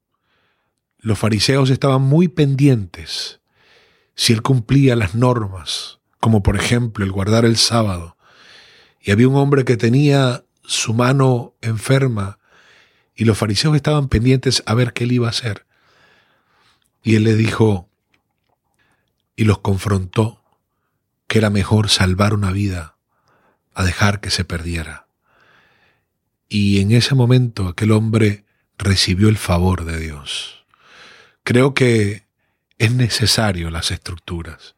los 0.98 1.18
fariseos 1.18 1.70
estaban 1.70 2.02
muy 2.02 2.28
pendientes 2.28 3.40
si 4.14 4.32
él 4.32 4.42
cumplía 4.42 4.96
las 4.96 5.14
normas, 5.14 6.00
como 6.18 6.42
por 6.42 6.56
ejemplo 6.56 7.04
el 7.04 7.12
guardar 7.12 7.44
el 7.44 7.56
sábado. 7.56 8.16
Y 9.00 9.12
había 9.12 9.28
un 9.28 9.36
hombre 9.36 9.64
que 9.64 9.76
tenía 9.76 10.44
su 10.68 10.92
mano 10.92 11.54
enferma 11.62 12.38
y 13.16 13.24
los 13.24 13.38
fariseos 13.38 13.74
estaban 13.74 14.08
pendientes 14.08 14.62
a 14.66 14.74
ver 14.74 14.92
qué 14.92 15.04
él 15.04 15.12
iba 15.12 15.26
a 15.26 15.30
hacer. 15.30 15.64
Y 17.02 17.16
él 17.16 17.24
le 17.24 17.34
dijo 17.34 17.88
y 19.34 19.44
los 19.44 19.60
confrontó 19.60 20.44
que 21.26 21.38
era 21.38 21.48
mejor 21.48 21.88
salvar 21.88 22.34
una 22.34 22.52
vida 22.52 22.96
a 23.72 23.82
dejar 23.82 24.20
que 24.20 24.28
se 24.28 24.44
perdiera. 24.44 25.06
Y 26.50 26.80
en 26.80 26.92
ese 26.92 27.14
momento 27.14 27.68
aquel 27.68 27.92
hombre 27.92 28.44
recibió 28.76 29.30
el 29.30 29.38
favor 29.38 29.86
de 29.86 29.98
Dios. 29.98 30.66
Creo 31.44 31.72
que 31.72 32.26
es 32.76 32.92
necesario 32.92 33.70
las 33.70 33.90
estructuras. 33.90 34.76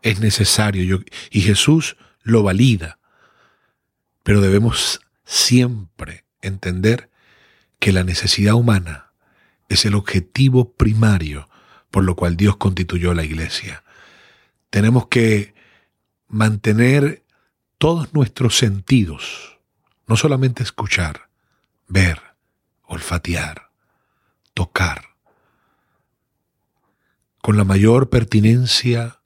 Es 0.00 0.20
necesario. 0.20 1.04
Y 1.30 1.42
Jesús 1.42 1.98
lo 2.22 2.42
valida. 2.42 2.98
Pero 4.22 4.40
debemos 4.40 5.00
siempre 5.28 6.24
entender 6.40 7.10
que 7.78 7.92
la 7.92 8.02
necesidad 8.02 8.54
humana 8.54 9.12
es 9.68 9.84
el 9.84 9.94
objetivo 9.94 10.72
primario 10.72 11.48
por 11.90 12.04
lo 12.04 12.16
cual 12.16 12.36
Dios 12.36 12.56
constituyó 12.56 13.14
la 13.14 13.24
iglesia. 13.24 13.82
Tenemos 14.70 15.08
que 15.08 15.54
mantener 16.28 17.24
todos 17.78 18.12
nuestros 18.12 18.58
sentidos, 18.58 19.58
no 20.06 20.16
solamente 20.16 20.62
escuchar, 20.62 21.28
ver, 21.86 22.20
olfatear, 22.84 23.70
tocar, 24.54 25.16
con 27.40 27.56
la 27.56 27.64
mayor 27.64 28.10
pertinencia 28.10 29.20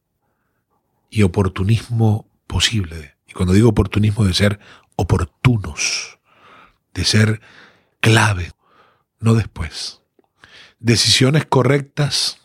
y 1.11 1.23
oportunismo 1.23 2.29
posible. 2.47 3.17
Y 3.27 3.33
cuando 3.33 3.55
digo 3.55 3.71
oportunismo, 3.71 4.25
de 4.25 4.35
ser 4.35 4.61
oportunos, 4.97 6.19
de 6.95 7.05
ser 7.05 7.41
clave, 8.01 8.53
no 9.21 9.35
después. 9.35 10.01
Decisiones 10.79 11.47
correctas 11.47 12.39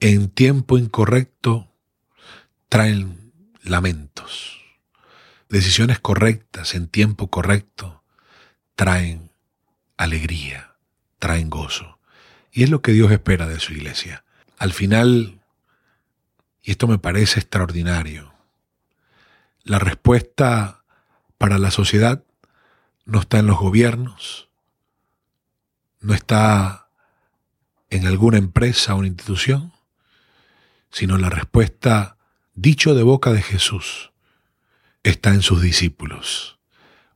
en 0.00 0.28
tiempo 0.28 0.78
incorrecto 0.78 1.72
traen 2.68 3.32
lamentos. 3.62 4.60
Decisiones 5.48 5.98
correctas 6.00 6.74
en 6.74 6.88
tiempo 6.88 7.28
correcto 7.30 8.04
traen 8.74 9.30
alegría, 9.96 10.76
traen 11.18 11.50
gozo. 11.50 11.98
Y 12.52 12.62
es 12.62 12.70
lo 12.70 12.82
que 12.82 12.92
Dios 12.92 13.12
espera 13.12 13.46
de 13.46 13.60
su 13.60 13.72
iglesia. 13.72 14.24
Al 14.58 14.72
final, 14.72 15.40
y 16.62 16.70
esto 16.72 16.86
me 16.86 16.98
parece 16.98 17.40
extraordinario, 17.40 18.32
la 19.62 19.78
respuesta 19.78 20.79
para 21.40 21.56
la 21.56 21.70
sociedad 21.70 22.22
no 23.06 23.20
está 23.20 23.38
en 23.38 23.46
los 23.46 23.58
gobiernos, 23.58 24.50
no 26.00 26.12
está 26.12 26.90
en 27.88 28.06
alguna 28.06 28.36
empresa 28.36 28.94
o 28.94 29.04
institución, 29.04 29.72
sino 30.90 31.16
la 31.16 31.30
respuesta, 31.30 32.18
dicho 32.54 32.94
de 32.94 33.04
boca 33.04 33.32
de 33.32 33.40
Jesús, 33.40 34.12
está 35.02 35.30
en 35.30 35.40
sus 35.40 35.62
discípulos. 35.62 36.58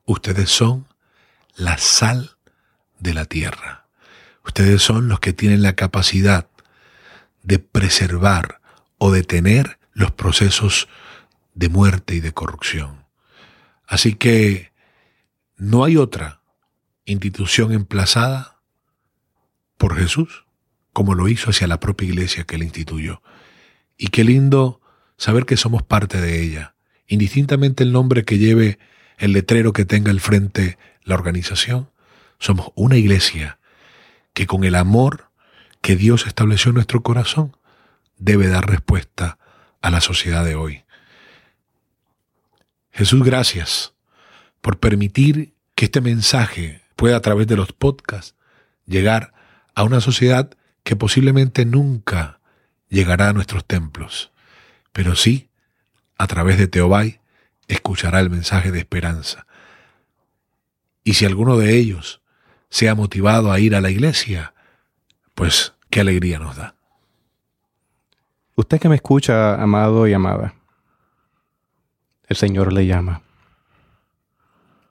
Ustedes 0.07 0.49
son 0.49 0.89
la 1.55 1.77
sal 1.77 2.39
de 3.01 3.13
la 3.13 3.27
tierra. 3.27 3.89
Ustedes 4.43 4.81
son 4.81 5.07
los 5.09 5.21
que 5.21 5.35
tienen 5.35 5.61
la 5.61 5.75
capacidad 5.75 6.49
de 7.43 7.59
preservar 7.59 8.63
o 8.97 9.13
detener 9.13 9.79
los 9.93 10.13
procesos 10.13 10.89
de 11.53 11.69
muerte 11.69 12.15
y 12.15 12.21
de 12.21 12.33
corrupción. 12.33 13.04
Así 13.87 14.15
que 14.15 14.73
no 15.57 15.85
hay 15.85 15.97
otra 15.97 16.41
institución 17.05 17.73
emplazada 17.73 18.61
por 19.77 19.97
Jesús 19.97 20.45
como 20.93 21.15
lo 21.15 21.29
hizo 21.29 21.51
hacia 21.51 21.67
la 21.67 21.81
propia 21.81 22.09
iglesia 22.09 22.45
que 22.45 22.55
él 22.55 22.63
instituyó. 22.63 23.21
Y 23.99 24.09
qué 24.09 24.25
lindo 24.25 24.81
saber 25.17 25.45
que 25.45 25.57
somos 25.57 25.83
parte 25.83 26.21
de 26.21 26.43
ella, 26.43 26.75
indistintamente 27.07 27.83
el 27.83 27.93
nombre 27.93 28.25
que 28.25 28.39
lleve 28.39 28.79
el 29.19 29.33
letrero 29.33 29.73
que 29.73 29.85
tenga 29.85 30.11
al 30.11 30.21
frente 30.21 30.79
la 31.03 31.17
organización, 31.17 31.91
somos 32.39 32.73
una 32.75 32.97
iglesia 32.97 33.59
que 34.33 34.47
con 34.47 34.65
el 34.65 34.75
amor 34.77 35.31
que 35.81 35.97
Dios 35.97 36.27
estableció 36.27 36.71
en 36.71 36.77
nuestro 36.77 37.03
corazón 37.03 37.57
debe 38.17 38.49
dar 38.49 38.69
respuesta 38.69 39.39
a 39.83 39.91
la 39.91 40.01
sociedad 40.01 40.45
de 40.45 40.55
hoy. 40.55 40.84
Jesús, 42.95 43.25
gracias 43.25 43.93
por 44.61 44.79
permitir 44.79 45.53
que 45.75 45.87
este 45.87 46.01
mensaje 46.01 46.81
pueda 46.95 47.17
a 47.17 47.21
través 47.21 47.49
de 47.49 47.57
los 47.57 47.73
podcasts 47.73 48.37
llegar 48.87 49.33
a 49.75 49.83
una 49.83 50.01
sociedad 50.01 50.57
que 50.85 50.95
posiblemente 50.95 51.65
nunca 51.65 52.39
llegará 52.89 53.31
a 53.31 53.33
nuestros 53.33 53.65
templos, 53.65 54.31
pero 54.93 55.17
sí, 55.17 55.49
a 56.19 56.29
través 56.29 56.57
de 56.57 56.69
Teobai, 56.69 57.21
escuchará 57.67 58.21
el 58.21 58.31
mensaje 58.31 58.71
de 58.71 58.79
esperanza. 58.79 59.45
Y 61.03 61.15
si 61.15 61.25
alguno 61.25 61.59
de 61.59 61.77
ellos 61.77 62.23
se 62.71 62.89
ha 62.89 62.95
motivado 62.95 63.51
a 63.51 63.59
ir 63.59 63.75
a 63.75 63.81
la 63.81 63.91
iglesia, 63.91 64.55
pues 65.35 65.75
qué 65.91 66.01
alegría 66.01 66.39
nos 66.39 66.55
da. 66.55 66.77
Usted 68.55 68.79
que 68.79 68.89
me 68.89 68.95
escucha, 68.95 69.61
amado 69.61 70.07
y 70.07 70.13
amada, 70.13 70.55
el 72.29 72.37
Señor 72.37 72.73
le 72.73 72.87
llama. 72.87 73.23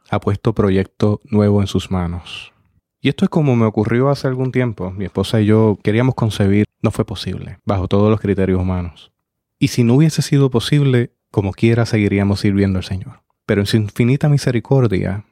Ha 0.09 0.19
puesto 0.19 0.53
proyecto 0.53 1.21
nuevo 1.25 1.61
en 1.61 1.67
sus 1.67 1.91
manos. 1.91 2.53
Y 3.01 3.09
esto 3.09 3.25
es 3.25 3.29
como 3.29 3.55
me 3.55 3.65
ocurrió 3.65 4.09
hace 4.09 4.27
algún 4.27 4.51
tiempo. 4.51 4.91
Mi 4.91 5.05
esposa 5.05 5.41
y 5.41 5.45
yo 5.45 5.77
queríamos 5.83 6.15
concebir 6.15 6.65
no 6.81 6.91
fue 6.91 7.05
posible, 7.05 7.59
bajo 7.65 7.87
todos 7.87 8.09
los 8.11 8.19
criterios 8.19 8.61
humanos. 8.61 9.11
Y 9.57 9.69
si 9.69 9.83
no 9.83 9.95
hubiese 9.95 10.21
sido 10.21 10.49
posible, 10.49 11.11
como 11.31 11.51
quiera 11.51 11.85
seguiríamos 11.85 12.41
sirviendo 12.41 12.77
al 12.77 12.83
Señor. 12.83 13.21
Pero 13.45 13.61
en 13.61 13.67
su 13.67 13.77
infinita 13.77 14.29
misericordia, 14.29 15.25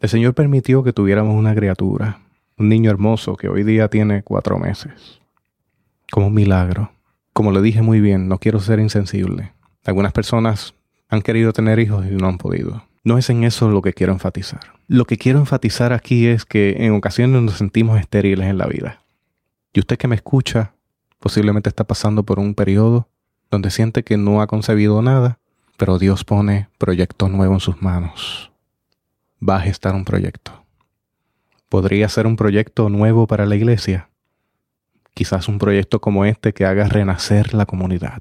el 0.00 0.08
Señor 0.08 0.34
permitió 0.34 0.82
que 0.82 0.92
tuviéramos 0.92 1.34
una 1.36 1.54
criatura, 1.54 2.20
un 2.56 2.68
niño 2.68 2.90
hermoso 2.90 3.36
que 3.36 3.48
hoy 3.48 3.62
día 3.62 3.88
tiene 3.88 4.22
cuatro 4.22 4.58
meses. 4.58 5.20
Como 6.10 6.28
un 6.28 6.34
milagro. 6.34 6.92
Como 7.32 7.52
le 7.52 7.60
dije 7.62 7.82
muy 7.82 8.00
bien, 8.00 8.28
no 8.28 8.38
quiero 8.38 8.60
ser 8.60 8.78
insensible. 8.78 9.52
Algunas 9.84 10.12
personas 10.12 10.74
han 11.12 11.22
querido 11.22 11.52
tener 11.52 11.78
hijos 11.78 12.04
y 12.06 12.14
no 12.16 12.26
han 12.26 12.38
podido. 12.38 12.84
No 13.04 13.18
es 13.18 13.30
en 13.30 13.44
eso 13.44 13.68
lo 13.68 13.82
que 13.82 13.92
quiero 13.92 14.12
enfatizar. 14.12 14.60
Lo 14.88 15.04
que 15.04 15.16
quiero 15.16 15.38
enfatizar 15.38 15.92
aquí 15.92 16.26
es 16.26 16.44
que 16.44 16.76
en 16.84 16.92
ocasiones 16.94 17.42
nos 17.42 17.58
sentimos 17.58 18.00
estériles 18.00 18.48
en 18.48 18.58
la 18.58 18.66
vida. 18.66 19.02
Y 19.72 19.80
usted 19.80 19.96
que 19.96 20.08
me 20.08 20.16
escucha 20.16 20.74
Posiblemente 21.22 21.68
está 21.68 21.84
pasando 21.84 22.24
por 22.24 22.40
un 22.40 22.52
periodo 22.52 23.08
donde 23.48 23.70
siente 23.70 24.02
que 24.02 24.16
no 24.16 24.42
ha 24.42 24.48
concebido 24.48 25.00
nada, 25.02 25.38
pero 25.76 26.00
Dios 26.00 26.24
pone 26.24 26.68
proyecto 26.78 27.28
nuevo 27.28 27.54
en 27.54 27.60
sus 27.60 27.80
manos. 27.80 28.50
Va 29.40 29.58
a 29.58 29.60
gestar 29.60 29.94
un 29.94 30.04
proyecto. 30.04 30.64
Podría 31.68 32.08
ser 32.08 32.26
un 32.26 32.34
proyecto 32.34 32.88
nuevo 32.88 33.28
para 33.28 33.46
la 33.46 33.54
iglesia. 33.54 34.08
Quizás 35.14 35.46
un 35.46 35.58
proyecto 35.58 36.00
como 36.00 36.24
este 36.24 36.52
que 36.52 36.66
haga 36.66 36.88
renacer 36.88 37.54
la 37.54 37.66
comunidad, 37.66 38.20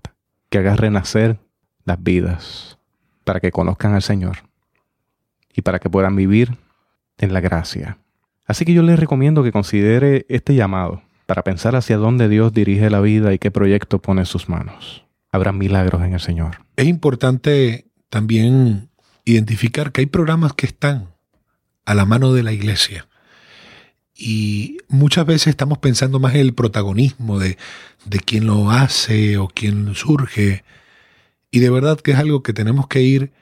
que 0.52 0.60
haga 0.60 0.76
renacer 0.76 1.40
las 1.86 2.04
vidas, 2.04 2.78
para 3.24 3.40
que 3.40 3.52
conozcan 3.52 3.94
al 3.94 4.02
Señor 4.02 4.40
y 5.54 5.62
para 5.62 5.80
que 5.80 5.90
puedan 5.90 6.16
vivir 6.16 6.58
en 7.18 7.34
la 7.34 7.42
gracia. 7.42 7.98
Así 8.46 8.66
que 8.66 8.74
yo 8.74 8.84
les 8.84 9.00
recomiendo 9.00 9.44
que 9.44 9.52
considere 9.52 10.26
este 10.30 10.56
llamado 10.56 11.02
para 11.26 11.44
pensar 11.44 11.76
hacia 11.76 11.98
dónde 11.98 12.28
Dios 12.28 12.54
dirige 12.54 12.90
la 12.90 13.00
vida 13.00 13.34
y 13.34 13.40
qué 13.40 13.52
proyecto 13.52 14.02
pone 14.02 14.22
en 14.22 14.26
sus 14.26 14.50
manos. 14.50 15.06
Habrá 15.32 15.54
milagros 15.54 16.04
en 16.04 16.14
el 16.14 16.20
Señor. 16.20 16.66
Es 16.76 16.88
importante 16.88 17.86
también 18.10 18.90
identificar 19.24 19.92
que 19.92 20.02
hay 20.02 20.08
programas 20.08 20.54
que 20.54 20.66
están 20.66 21.14
a 21.86 21.94
la 21.94 22.06
mano 22.06 22.34
de 22.34 22.44
la 22.44 22.52
iglesia. 22.52 23.08
Y 24.14 24.78
muchas 24.90 25.26
veces 25.26 25.48
estamos 25.48 25.78
pensando 25.78 26.20
más 26.20 26.36
en 26.36 26.42
el 26.42 26.54
protagonismo 26.54 27.40
de, 27.40 27.58
de 28.06 28.20
quién 28.20 28.46
lo 28.46 28.70
hace 28.70 29.38
o 29.38 29.48
quién 29.48 29.96
surge. 29.96 30.64
Y 31.52 31.60
de 31.60 31.70
verdad 31.70 32.00
que 32.00 32.12
es 32.12 32.18
algo 32.18 32.44
que 32.44 32.54
tenemos 32.54 32.88
que 32.88 33.02
ir 33.02 33.34